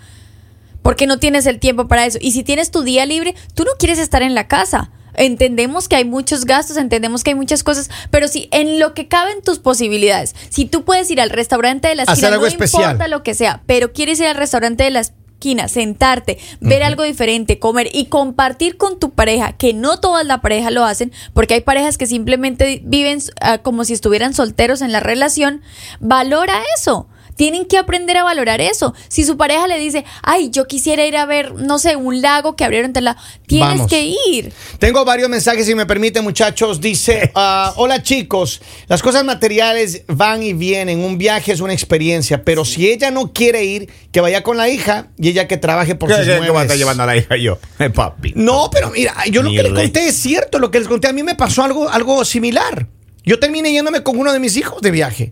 Porque 0.82 1.08
no 1.08 1.20
tienes 1.20 1.46
el 1.46 1.60
tiempo 1.60 1.88
para 1.88 2.06
eso. 2.06 2.18
Y 2.22 2.32
si 2.32 2.44
tienes 2.44 2.72
tu 2.72 2.84
día 2.84 3.06
libre, 3.06 3.36
tú 3.54 3.64
no 3.64 3.72
quieres 3.78 4.00
estar 4.00 4.22
en 4.22 4.36
la 4.36 4.48
casa. 4.48 4.92
Entendemos 5.16 5.90
que 5.90 5.98
hay 5.98 6.06
muchos 6.06 6.46
gastos, 6.46 6.78
entendemos 6.78 7.24
que 7.24 7.32
hay 7.32 7.36
muchas 7.36 7.64
cosas, 7.64 7.90
pero 8.10 8.28
si 8.30 8.48
en 8.52 8.80
lo 8.80 8.94
que 8.94 9.08
caben 9.08 9.42
tus 9.42 9.60
posibilidades, 9.60 10.34
si 10.50 10.66
tú 10.66 10.86
puedes 10.86 11.10
ir 11.12 11.20
al 11.20 11.30
restaurante 11.30 11.90
de 11.90 11.96
la 11.96 12.04
Hacer 12.04 12.14
esquina, 12.14 12.30
algo 12.30 12.44
no 12.44 12.48
especial. 12.48 12.84
importa 12.84 13.08
lo 13.10 13.24
que 13.24 13.34
sea, 13.34 13.62
pero 13.66 13.92
quieres 13.92 14.20
ir 14.22 14.28
al 14.28 14.36
restaurante 14.38 14.86
de 14.86 14.92
la 14.92 15.02
esquina, 15.02 15.68
sentarte, 15.68 16.38
ver 16.62 16.84
algo 16.84 17.04
diferente, 17.04 17.60
comer 17.60 17.90
y 17.92 18.06
compartir 18.06 18.78
con 18.78 18.98
tu 19.00 19.10
pareja, 19.10 19.54
que 19.54 19.74
no 19.74 20.00
todas 20.00 20.26
la 20.26 20.42
pareja 20.42 20.72
lo 20.72 20.86
hacen, 20.86 21.12
porque 21.34 21.56
hay 21.56 21.62
parejas 21.62 21.98
que 21.98 22.08
simplemente 22.08 22.82
viven 22.86 23.20
ah, 23.42 23.58
como 23.58 23.84
si 23.84 23.94
estuvieran 23.94 24.34
solteros 24.34 24.82
en 24.82 24.92
la 24.94 25.00
relación, 25.02 25.62
valora 26.00 26.62
eso. 26.78 27.08
Tienen 27.40 27.64
que 27.68 27.78
aprender 27.78 28.18
a 28.18 28.24
valorar 28.26 28.60
eso. 28.60 28.94
Si 29.08 29.24
su 29.24 29.38
pareja 29.38 29.66
le 29.66 29.80
dice, 29.80 30.04
ay, 30.24 30.50
yo 30.50 30.68
quisiera 30.68 31.06
ir 31.06 31.16
a 31.16 31.26
ver, 31.26 31.54
no 31.54 31.80
sé, 31.80 31.96
un 31.96 32.22
lago 32.22 32.58
que 32.58 32.66
abrieron 32.66 32.92
tal 32.92 33.06
lado, 33.06 33.18
tienes 33.48 33.76
Vamos. 33.78 33.90
que 33.90 34.14
ir. 34.28 34.52
Tengo 34.78 35.06
varios 35.06 35.30
mensajes, 35.30 35.66
si 35.66 35.74
me 35.74 35.86
permiten, 35.86 36.22
muchachos. 36.26 36.82
Dice: 36.82 37.32
ah, 37.36 37.72
Hola, 37.78 38.04
chicos. 38.04 38.62
Las 38.90 39.02
cosas 39.02 39.24
materiales 39.24 40.04
van 40.08 40.44
y 40.44 40.52
vienen. 40.52 41.00
Un 41.00 41.18
viaje 41.18 41.54
es 41.54 41.62
una 41.62 41.72
experiencia. 41.72 42.44
Pero 42.44 42.66
si 42.66 42.90
ella 42.90 43.10
no 43.10 43.32
quiere 43.32 43.64
ir, 43.64 43.90
que 44.12 44.20
vaya 44.20 44.44
con 44.44 44.58
la 44.58 44.68
hija 44.68 45.08
y 45.18 45.30
ella 45.30 45.48
que 45.48 45.56
trabaje 45.56 45.96
por 45.96 46.10
¿Qué, 46.10 46.16
sus 46.16 46.28
a 46.28 46.40
muebles. 46.40 46.62
estar 46.64 46.78
llevando 46.78 47.04
a 47.04 47.06
la 47.06 47.16
hija 47.16 47.38
yo? 47.38 47.58
Eh, 47.80 47.90
papi. 47.90 48.34
No, 48.36 48.70
pero 48.70 48.90
mira, 48.90 49.16
yo 49.32 49.44
lo 49.44 49.52
que 49.52 49.64
les 49.64 49.72
conté 49.72 50.10
es 50.10 50.18
cierto. 50.18 50.60
Lo 50.60 50.72
que 50.72 50.80
les 50.80 50.90
conté 50.90 51.08
a 51.08 51.14
mí 51.14 51.24
me 51.24 51.36
pasó 51.36 51.64
algo, 51.64 51.88
algo 51.88 52.26
similar. 52.26 52.90
Yo 53.24 53.40
terminé 53.40 53.72
yéndome 53.72 54.04
con 54.04 54.20
uno 54.20 54.34
de 54.34 54.40
mis 54.40 54.58
hijos 54.58 54.82
de 54.82 54.92
viaje. 54.92 55.32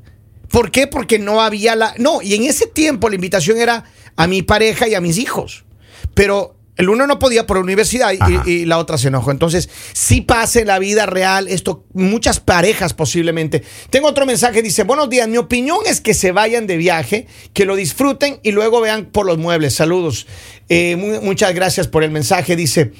¿Por 0.49 0.71
qué? 0.71 0.87
Porque 0.87 1.19
no 1.19 1.41
había 1.41 1.75
la. 1.75 1.93
No, 1.97 2.21
y 2.21 2.33
en 2.35 2.43
ese 2.43 2.67
tiempo 2.67 3.09
la 3.09 3.15
invitación 3.15 3.57
era 3.59 3.83
a 4.15 4.27
mi 4.27 4.41
pareja 4.41 4.87
y 4.87 4.95
a 4.95 5.01
mis 5.01 5.17
hijos. 5.17 5.65
Pero 6.13 6.53
El 6.79 6.89
uno 6.89 7.07
no 7.07 7.17
podía 7.17 7.47
por 7.47 7.57
universidad 7.57 8.11
y- 8.45 8.65
la 8.65 8.77
otra 8.77 8.99
se 8.99 9.07
enojó. 9.07 9.31
Entonces, 9.31 9.67
sí 9.93 10.21
pasa 10.21 10.59
en 10.59 10.67
la 10.67 10.77
vida 10.77 11.07
real 11.07 11.47
esto, 11.47 11.85
muchas 11.93 12.39
parejas 12.39 12.93
posiblemente. 12.93 13.63
Tengo 13.89 14.07
otro 14.07 14.27
mensaje, 14.27 14.61
dice, 14.61 14.83
buenos 14.83 15.09
días, 15.09 15.27
mi 15.27 15.37
opinión 15.37 15.79
es 15.87 16.01
que 16.01 16.13
se 16.13 16.31
vayan 16.31 16.67
de 16.67 16.77
viaje, 16.77 17.25
que 17.53 17.65
lo 17.65 17.75
disfruten 17.75 18.39
y 18.43 18.51
luego 18.51 18.79
vean 18.79 19.05
por 19.07 19.25
los 19.25 19.39
muebles. 19.39 19.73
Saludos. 19.73 20.27
Eh, 20.69 20.95
mu- 20.97 21.19
muchas 21.23 21.55
gracias 21.55 21.87
por 21.87 22.03
el 22.03 22.11
mensaje. 22.11 22.55
Dice, 22.55 22.91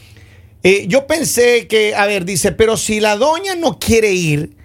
eh, 0.63 0.85
yo 0.87 1.05
pensé 1.05 1.67
que, 1.67 1.93
a 1.93 2.07
ver, 2.07 2.25
dice, 2.25 2.53
pero 2.53 2.77
si 2.77 2.99
la 2.99 3.15
doña 3.15 3.53
no 3.53 3.77
quiere 3.77 4.11
ir, 4.11 4.56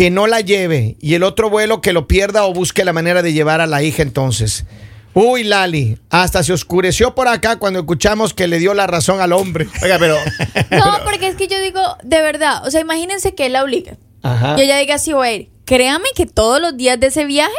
que 0.00 0.08
no 0.08 0.26
la 0.26 0.40
lleve 0.40 0.96
y 0.98 1.12
el 1.12 1.22
otro 1.22 1.50
vuelo 1.50 1.82
que 1.82 1.92
lo 1.92 2.08
pierda 2.08 2.46
o 2.46 2.54
busque 2.54 2.86
la 2.86 2.94
manera 2.94 3.20
de 3.20 3.34
llevar 3.34 3.60
a 3.60 3.66
la 3.66 3.82
hija 3.82 4.00
entonces. 4.00 4.64
Uy, 5.12 5.44
Lali, 5.44 5.98
hasta 6.08 6.42
se 6.42 6.54
oscureció 6.54 7.14
por 7.14 7.28
acá 7.28 7.56
cuando 7.58 7.80
escuchamos 7.80 8.32
que 8.32 8.48
le 8.48 8.58
dio 8.58 8.72
la 8.72 8.86
razón 8.86 9.20
al 9.20 9.34
hombre. 9.34 9.68
Oiga, 9.82 9.98
pero. 9.98 10.16
No, 10.70 11.00
porque 11.04 11.28
es 11.28 11.36
que 11.36 11.48
yo 11.48 11.60
digo, 11.60 11.82
de 12.02 12.22
verdad, 12.22 12.66
o 12.66 12.70
sea, 12.70 12.80
imagínense 12.80 13.34
que 13.34 13.44
él 13.44 13.52
la 13.52 13.62
obliga. 13.62 13.98
Ajá. 14.22 14.54
Y 14.56 14.62
ella 14.62 14.78
diga, 14.78 14.96
sí 14.96 15.12
voy 15.12 15.28
a 15.28 15.32
ir. 15.34 15.50
Créame 15.66 16.08
que 16.16 16.24
todos 16.24 16.62
los 16.62 16.78
días 16.78 16.98
de 16.98 17.08
ese 17.08 17.26
viaje 17.26 17.52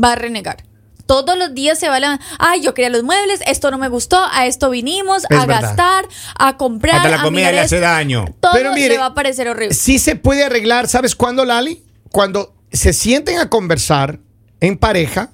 va 0.00 0.12
a 0.12 0.14
renegar. 0.14 0.58
Todos 1.04 1.36
los 1.36 1.52
días 1.52 1.80
se 1.80 1.88
va 1.88 1.96
a 1.96 2.00
levantar. 2.00 2.24
Ay, 2.38 2.60
yo 2.62 2.74
quería 2.74 2.90
los 2.90 3.02
muebles, 3.02 3.40
esto 3.44 3.72
no 3.72 3.78
me 3.78 3.88
gustó, 3.88 4.24
a 4.30 4.46
esto 4.46 4.70
vinimos, 4.70 5.24
Es 5.30 5.36
a 5.36 5.46
verdad. 5.46 5.62
gastar, 5.62 6.04
a 6.38 6.56
comprar. 6.58 6.98
Hasta 6.98 7.08
la 7.08 7.20
a 7.22 7.24
comida 7.24 7.40
mirar 7.40 7.54
le 7.54 7.60
hace 7.62 7.76
esto. 7.78 7.88
daño. 7.88 8.24
Todo 8.38 8.52
Pero 8.52 8.72
mire, 8.72 8.90
le 8.90 8.98
va 8.98 9.06
a 9.06 9.14
parecer 9.14 9.48
horrible. 9.48 9.74
Sí 9.74 9.98
se 9.98 10.14
puede 10.14 10.44
arreglar, 10.44 10.86
¿sabes 10.86 11.16
cuándo, 11.16 11.44
Lali? 11.44 11.82
Cuando 12.18 12.52
se 12.72 12.92
sienten 12.94 13.38
a 13.38 13.48
conversar 13.48 14.18
en 14.58 14.76
pareja 14.76 15.30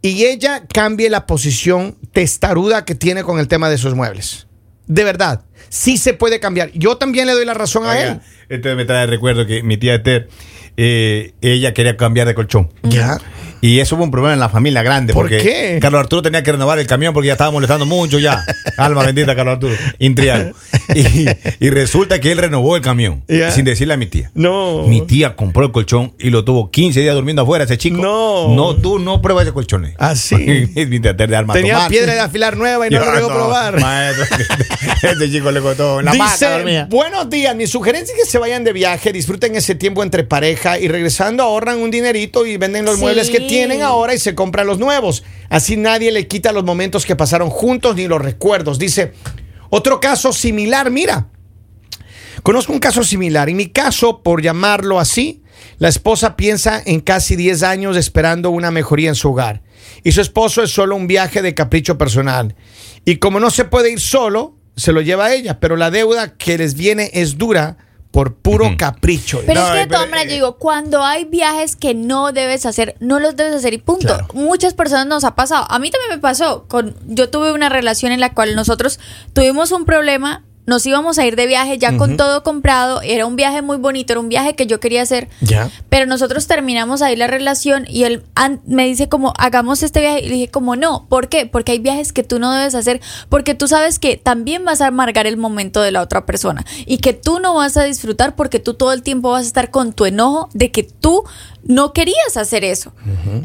y 0.00 0.24
ella 0.24 0.62
cambie 0.66 1.10
la 1.10 1.26
posición 1.26 1.98
testaruda 2.12 2.86
que 2.86 2.94
tiene 2.94 3.22
con 3.22 3.38
el 3.38 3.48
tema 3.48 3.68
de 3.68 3.76
sus 3.76 3.94
muebles. 3.94 4.46
De 4.86 5.04
verdad, 5.04 5.44
sí 5.68 5.98
se 5.98 6.14
puede 6.14 6.40
cambiar. 6.40 6.70
Yo 6.72 6.96
también 6.96 7.26
le 7.26 7.34
doy 7.34 7.44
la 7.44 7.52
razón 7.52 7.84
a 7.84 8.00
él. 8.00 8.20
Esto 8.48 8.74
me 8.76 8.86
trae 8.86 9.04
recuerdo 9.04 9.44
que 9.44 9.62
mi 9.62 9.76
tía 9.76 9.96
Esther, 9.96 10.30
eh, 10.78 11.34
ella 11.42 11.74
quería 11.74 11.98
cambiar 11.98 12.26
de 12.26 12.34
colchón. 12.34 12.72
Ya. 12.82 13.18
Y 13.60 13.80
eso 13.80 13.96
fue 13.96 14.04
un 14.04 14.10
problema 14.10 14.34
en 14.34 14.40
la 14.40 14.48
familia 14.48 14.82
grande. 14.82 15.12
¿Por 15.12 15.24
porque 15.24 15.38
qué? 15.38 15.78
Carlos 15.80 16.00
Arturo 16.00 16.22
tenía 16.22 16.42
que 16.42 16.52
renovar 16.52 16.78
el 16.78 16.86
camión 16.86 17.12
porque 17.14 17.28
ya 17.28 17.32
estaba 17.32 17.50
molestando 17.50 17.86
mucho 17.86 18.18
ya. 18.18 18.44
Alma 18.76 19.04
bendita, 19.04 19.34
Carlos 19.34 19.54
Arturo. 19.54 19.74
Intriago. 19.98 20.52
Y, 20.94 21.26
y 21.64 21.70
resulta 21.70 22.20
que 22.20 22.32
él 22.32 22.38
renovó 22.38 22.76
el 22.76 22.82
camión 22.82 23.22
sin 23.52 23.64
decirle 23.64 23.94
a 23.94 23.96
mi 23.96 24.06
tía. 24.06 24.30
No. 24.34 24.84
Mi 24.86 25.00
tía 25.02 25.34
compró 25.36 25.64
el 25.66 25.72
colchón 25.72 26.12
y 26.18 26.30
lo 26.30 26.44
tuvo 26.44 26.70
15 26.70 27.00
días 27.00 27.14
durmiendo 27.14 27.42
afuera 27.42 27.64
ese 27.64 27.78
chico. 27.78 27.96
No. 27.96 28.54
No, 28.54 28.76
tú 28.76 28.98
no 28.98 29.20
pruebas 29.22 29.44
ese 29.44 29.52
colchón. 29.52 29.92
Ah, 29.98 30.14
sí. 30.14 30.36
mi 30.74 31.00
tía 31.00 31.10
Esther 31.12 31.30
de 31.30 31.36
alma 31.36 31.54
Tenía 31.54 31.74
tomar. 31.74 31.90
piedra 31.90 32.14
de 32.14 32.20
afilar 32.20 32.56
nueva 32.56 32.86
y 32.86 32.90
no 32.90 33.00
lo 33.04 33.12
dejó 33.12 33.28
probar. 33.28 33.80
Maestro, 33.80 34.24
este 35.02 35.30
chico 35.30 35.50
le 35.50 35.60
costó 35.60 36.02
la 36.02 36.12
Dice, 36.12 36.86
buenos 36.88 37.28
días, 37.30 37.54
mi 37.56 37.66
sugerencia 37.66 38.14
es 38.14 38.20
que 38.24 38.28
se 38.30 38.38
vayan 38.38 38.64
de 38.64 38.72
viaje, 38.72 39.12
disfruten 39.12 39.54
ese 39.56 39.74
tiempo 39.74 40.02
entre 40.02 40.24
pareja 40.24 40.78
y 40.78 40.88
regresando 40.88 41.42
ahorran 41.42 41.78
un 41.78 41.90
dinerito 41.90 42.46
y 42.46 42.56
venden 42.56 42.84
los 42.84 42.96
Sí. 42.96 43.00
muebles 43.00 43.28
que 43.30 43.40
tienen 43.46 43.82
ahora 43.82 44.14
y 44.14 44.18
se 44.18 44.34
compran 44.34 44.66
los 44.66 44.78
nuevos. 44.78 45.24
Así 45.48 45.76
nadie 45.76 46.12
le 46.12 46.26
quita 46.26 46.52
los 46.52 46.64
momentos 46.64 47.06
que 47.06 47.16
pasaron 47.16 47.50
juntos 47.50 47.96
ni 47.96 48.06
los 48.06 48.20
recuerdos. 48.20 48.78
Dice, 48.78 49.12
otro 49.70 50.00
caso 50.00 50.32
similar, 50.32 50.90
mira. 50.90 51.28
Conozco 52.42 52.72
un 52.72 52.78
caso 52.78 53.02
similar. 53.02 53.48
En 53.48 53.56
mi 53.56 53.66
caso, 53.66 54.22
por 54.22 54.42
llamarlo 54.42 55.00
así, 55.00 55.42
la 55.78 55.88
esposa 55.88 56.36
piensa 56.36 56.80
en 56.84 57.00
casi 57.00 57.36
10 57.36 57.62
años 57.62 57.96
esperando 57.96 58.50
una 58.50 58.70
mejoría 58.70 59.08
en 59.08 59.14
su 59.14 59.30
hogar. 59.30 59.62
Y 60.04 60.12
su 60.12 60.20
esposo 60.20 60.62
es 60.62 60.70
solo 60.70 60.96
un 60.96 61.06
viaje 61.06 61.42
de 61.42 61.54
capricho 61.54 61.98
personal. 61.98 62.54
Y 63.04 63.16
como 63.16 63.40
no 63.40 63.50
se 63.50 63.64
puede 63.64 63.90
ir 63.90 64.00
solo, 64.00 64.56
se 64.76 64.92
lo 64.92 65.00
lleva 65.00 65.26
a 65.26 65.34
ella. 65.34 65.58
Pero 65.60 65.76
la 65.76 65.90
deuda 65.90 66.36
que 66.36 66.58
les 66.58 66.74
viene 66.74 67.10
es 67.14 67.38
dura 67.38 67.78
por 68.16 68.32
puro 68.32 68.64
capricho. 68.78 69.42
Pero 69.44 69.60
No, 69.60 69.66
es 69.66 69.72
que 69.72 69.78
de 69.80 69.86
pero, 69.88 69.98
todas 69.98 70.08
maneras, 70.08 70.24
eh, 70.24 70.28
yo 70.30 70.34
digo, 70.36 70.56
cuando 70.56 71.04
hay 71.04 71.26
viajes 71.26 71.76
que 71.76 71.92
no 71.92 72.32
debes 72.32 72.64
hacer, 72.64 72.96
no 72.98 73.20
los 73.20 73.36
debes 73.36 73.54
hacer 73.54 73.74
y 73.74 73.78
punto. 73.78 74.06
Claro. 74.06 74.28
Muchas 74.32 74.72
personas 74.72 75.06
nos 75.06 75.24
ha 75.24 75.34
pasado. 75.34 75.66
A 75.68 75.78
mí 75.78 75.90
también 75.90 76.12
me 76.12 76.18
pasó. 76.18 76.64
Con, 76.66 76.96
yo 77.04 77.28
tuve 77.28 77.52
una 77.52 77.68
relación 77.68 78.12
en 78.12 78.20
la 78.20 78.32
cual 78.32 78.56
nosotros 78.56 79.00
tuvimos 79.34 79.70
un 79.70 79.84
problema. 79.84 80.45
Nos 80.66 80.84
íbamos 80.86 81.18
a 81.18 81.26
ir 81.26 81.36
de 81.36 81.46
viaje 81.46 81.78
ya 81.78 81.96
con 81.96 82.16
todo 82.16 82.42
comprado. 82.42 83.00
Era 83.02 83.26
un 83.26 83.36
viaje 83.36 83.62
muy 83.62 83.76
bonito, 83.76 84.12
era 84.12 84.20
un 84.20 84.28
viaje 84.28 84.54
que 84.54 84.66
yo 84.66 84.80
quería 84.80 85.02
hacer. 85.02 85.28
Pero 85.88 86.06
nosotros 86.06 86.46
terminamos 86.46 87.02
ahí 87.02 87.16
la 87.16 87.26
relación 87.26 87.86
y 87.88 88.04
él 88.04 88.22
me 88.66 88.86
dice 88.86 89.08
como, 89.08 89.32
hagamos 89.38 89.82
este 89.82 90.00
viaje. 90.00 90.20
Y 90.20 90.28
le 90.28 90.34
dije 90.34 90.48
como, 90.48 90.76
no, 90.76 91.06
¿por 91.08 91.28
qué? 91.28 91.46
Porque 91.46 91.72
hay 91.72 91.78
viajes 91.78 92.12
que 92.12 92.22
tú 92.22 92.38
no 92.38 92.52
debes 92.52 92.74
hacer 92.74 93.00
porque 93.28 93.54
tú 93.54 93.68
sabes 93.68 93.98
que 93.98 94.16
también 94.16 94.64
vas 94.64 94.80
a 94.80 94.88
amargar 94.88 95.26
el 95.26 95.36
momento 95.36 95.80
de 95.80 95.92
la 95.92 96.02
otra 96.02 96.26
persona 96.26 96.64
y 96.84 96.98
que 96.98 97.12
tú 97.12 97.38
no 97.38 97.54
vas 97.54 97.76
a 97.76 97.84
disfrutar 97.84 98.34
porque 98.36 98.58
tú 98.58 98.74
todo 98.74 98.92
el 98.92 99.02
tiempo 99.02 99.30
vas 99.30 99.44
a 99.44 99.46
estar 99.46 99.70
con 99.70 99.92
tu 99.92 100.06
enojo 100.06 100.48
de 100.52 100.70
que 100.70 100.82
tú 100.82 101.24
no 101.64 101.92
querías 101.92 102.36
hacer 102.36 102.64
eso. 102.64 102.92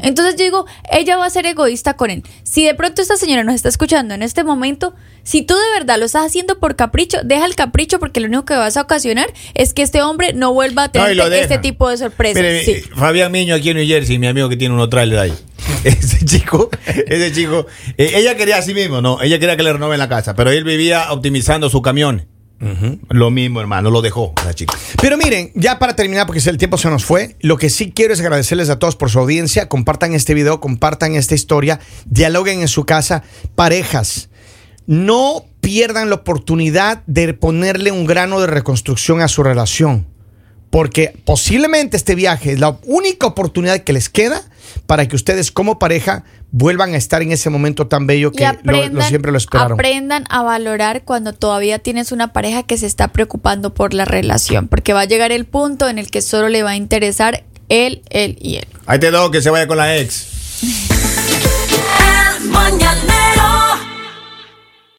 Entonces 0.00 0.36
yo 0.36 0.44
digo, 0.44 0.66
ella 0.90 1.16
va 1.16 1.26
a 1.26 1.30
ser 1.30 1.46
egoísta 1.46 1.94
con 1.94 2.10
él. 2.10 2.22
Si 2.44 2.64
de 2.64 2.74
pronto 2.74 3.02
esta 3.02 3.16
señora 3.16 3.42
nos 3.42 3.56
está 3.56 3.68
escuchando 3.68 4.14
en 4.14 4.22
este 4.22 4.44
momento, 4.44 4.94
si 5.24 5.42
tú 5.42 5.54
de 5.54 5.78
verdad 5.78 5.98
lo 5.98 6.04
estás 6.04 6.26
haciendo 6.26 6.58
por 6.58 6.76
capricho, 6.76 7.11
deja 7.24 7.46
el 7.46 7.54
capricho 7.54 7.98
porque 7.98 8.20
lo 8.20 8.26
único 8.26 8.44
que 8.44 8.54
vas 8.54 8.76
a 8.76 8.82
ocasionar 8.82 9.32
es 9.54 9.74
que 9.74 9.82
este 9.82 10.02
hombre 10.02 10.32
no 10.32 10.52
vuelva 10.52 10.84
a 10.84 10.88
tener 10.92 11.18
este 11.34 11.58
tipo 11.58 11.88
de 11.88 11.96
sorpresas. 11.98 12.42
Mire, 12.42 12.64
Sí. 12.64 12.70
eh, 12.72 12.84
Fabián 12.94 13.30
Miño 13.32 13.54
aquí 13.54 13.70
en 13.70 13.76
New 13.76 13.86
Jersey, 13.86 14.18
mi 14.18 14.26
amigo 14.26 14.48
que 14.48 14.56
tiene 14.56 14.74
unos 14.74 14.90
trailers 14.90 15.20
ahí. 15.20 15.32
Ese 15.84 16.24
chico, 16.24 16.70
ese 16.86 17.32
chico, 17.32 17.66
eh, 17.96 18.12
ella 18.14 18.36
quería 18.36 18.58
a 18.58 18.62
sí 18.62 18.74
mismo, 18.74 19.00
no, 19.00 19.20
ella 19.22 19.38
quería 19.38 19.56
que 19.56 19.62
le 19.62 19.72
renoven 19.72 19.98
la 19.98 20.08
casa, 20.08 20.34
pero 20.34 20.50
él 20.50 20.64
vivía 20.64 21.12
optimizando 21.12 21.68
su 21.70 21.82
camión. 21.82 22.26
Lo 23.08 23.32
mismo, 23.32 23.60
hermano, 23.60 23.90
lo 23.90 24.02
dejó 24.02 24.32
la 24.44 24.54
chica. 24.54 24.72
Pero 25.00 25.16
miren, 25.16 25.50
ya 25.56 25.80
para 25.80 25.96
terminar, 25.96 26.26
porque 26.26 26.40
el 26.48 26.58
tiempo 26.58 26.78
se 26.78 26.88
nos 26.90 27.04
fue, 27.04 27.34
lo 27.40 27.56
que 27.58 27.68
sí 27.70 27.90
quiero 27.90 28.14
es 28.14 28.20
agradecerles 28.20 28.70
a 28.70 28.78
todos 28.78 28.94
por 28.94 29.10
su 29.10 29.18
audiencia. 29.18 29.68
Compartan 29.68 30.14
este 30.14 30.32
video, 30.34 30.60
compartan 30.60 31.16
esta 31.16 31.34
historia, 31.34 31.80
dialoguen 32.06 32.60
en 32.60 32.68
su 32.68 32.84
casa. 32.86 33.24
Parejas, 33.56 34.28
no 34.86 35.44
pierdan 35.62 36.10
la 36.10 36.16
oportunidad 36.16 37.02
de 37.06 37.32
ponerle 37.32 37.90
un 37.92 38.04
grano 38.04 38.38
de 38.40 38.48
reconstrucción 38.48 39.22
a 39.22 39.28
su 39.28 39.42
relación. 39.42 40.06
Porque 40.68 41.14
posiblemente 41.24 41.96
este 41.96 42.14
viaje 42.14 42.52
es 42.52 42.58
la 42.60 42.76
única 42.84 43.26
oportunidad 43.26 43.78
que 43.80 43.92
les 43.92 44.08
queda 44.08 44.42
para 44.86 45.06
que 45.06 45.14
ustedes 45.16 45.52
como 45.52 45.78
pareja 45.78 46.24
vuelvan 46.50 46.94
a 46.94 46.96
estar 46.96 47.22
en 47.22 47.30
ese 47.30 47.48
momento 47.50 47.86
tan 47.86 48.06
bello 48.06 48.32
que 48.32 48.44
lo- 48.64 49.02
siempre 49.02 49.30
lo 49.32 49.38
esperaron. 49.38 49.72
aprendan 49.74 50.24
a 50.30 50.42
valorar 50.42 51.02
cuando 51.04 51.32
todavía 51.34 51.78
tienes 51.78 52.10
una 52.10 52.32
pareja 52.32 52.62
que 52.62 52.76
se 52.78 52.86
está 52.86 53.08
preocupando 53.08 53.72
por 53.74 53.92
la 53.94 54.04
relación, 54.04 54.66
porque 54.68 54.92
va 54.94 55.02
a 55.02 55.04
llegar 55.04 55.30
el 55.30 55.44
punto 55.44 55.88
en 55.88 55.98
el 55.98 56.10
que 56.10 56.22
solo 56.22 56.48
le 56.48 56.62
va 56.62 56.70
a 56.70 56.76
interesar 56.76 57.44
él, 57.68 58.02
él 58.10 58.36
y 58.40 58.56
él. 58.56 58.66
Ahí 58.86 58.98
te 58.98 59.10
doy 59.10 59.30
que 59.30 59.42
se 59.42 59.50
vaya 59.50 59.66
con 59.66 59.76
la 59.76 59.96
ex. 59.98 60.26
El 62.40 62.48
mañanero 62.50 63.21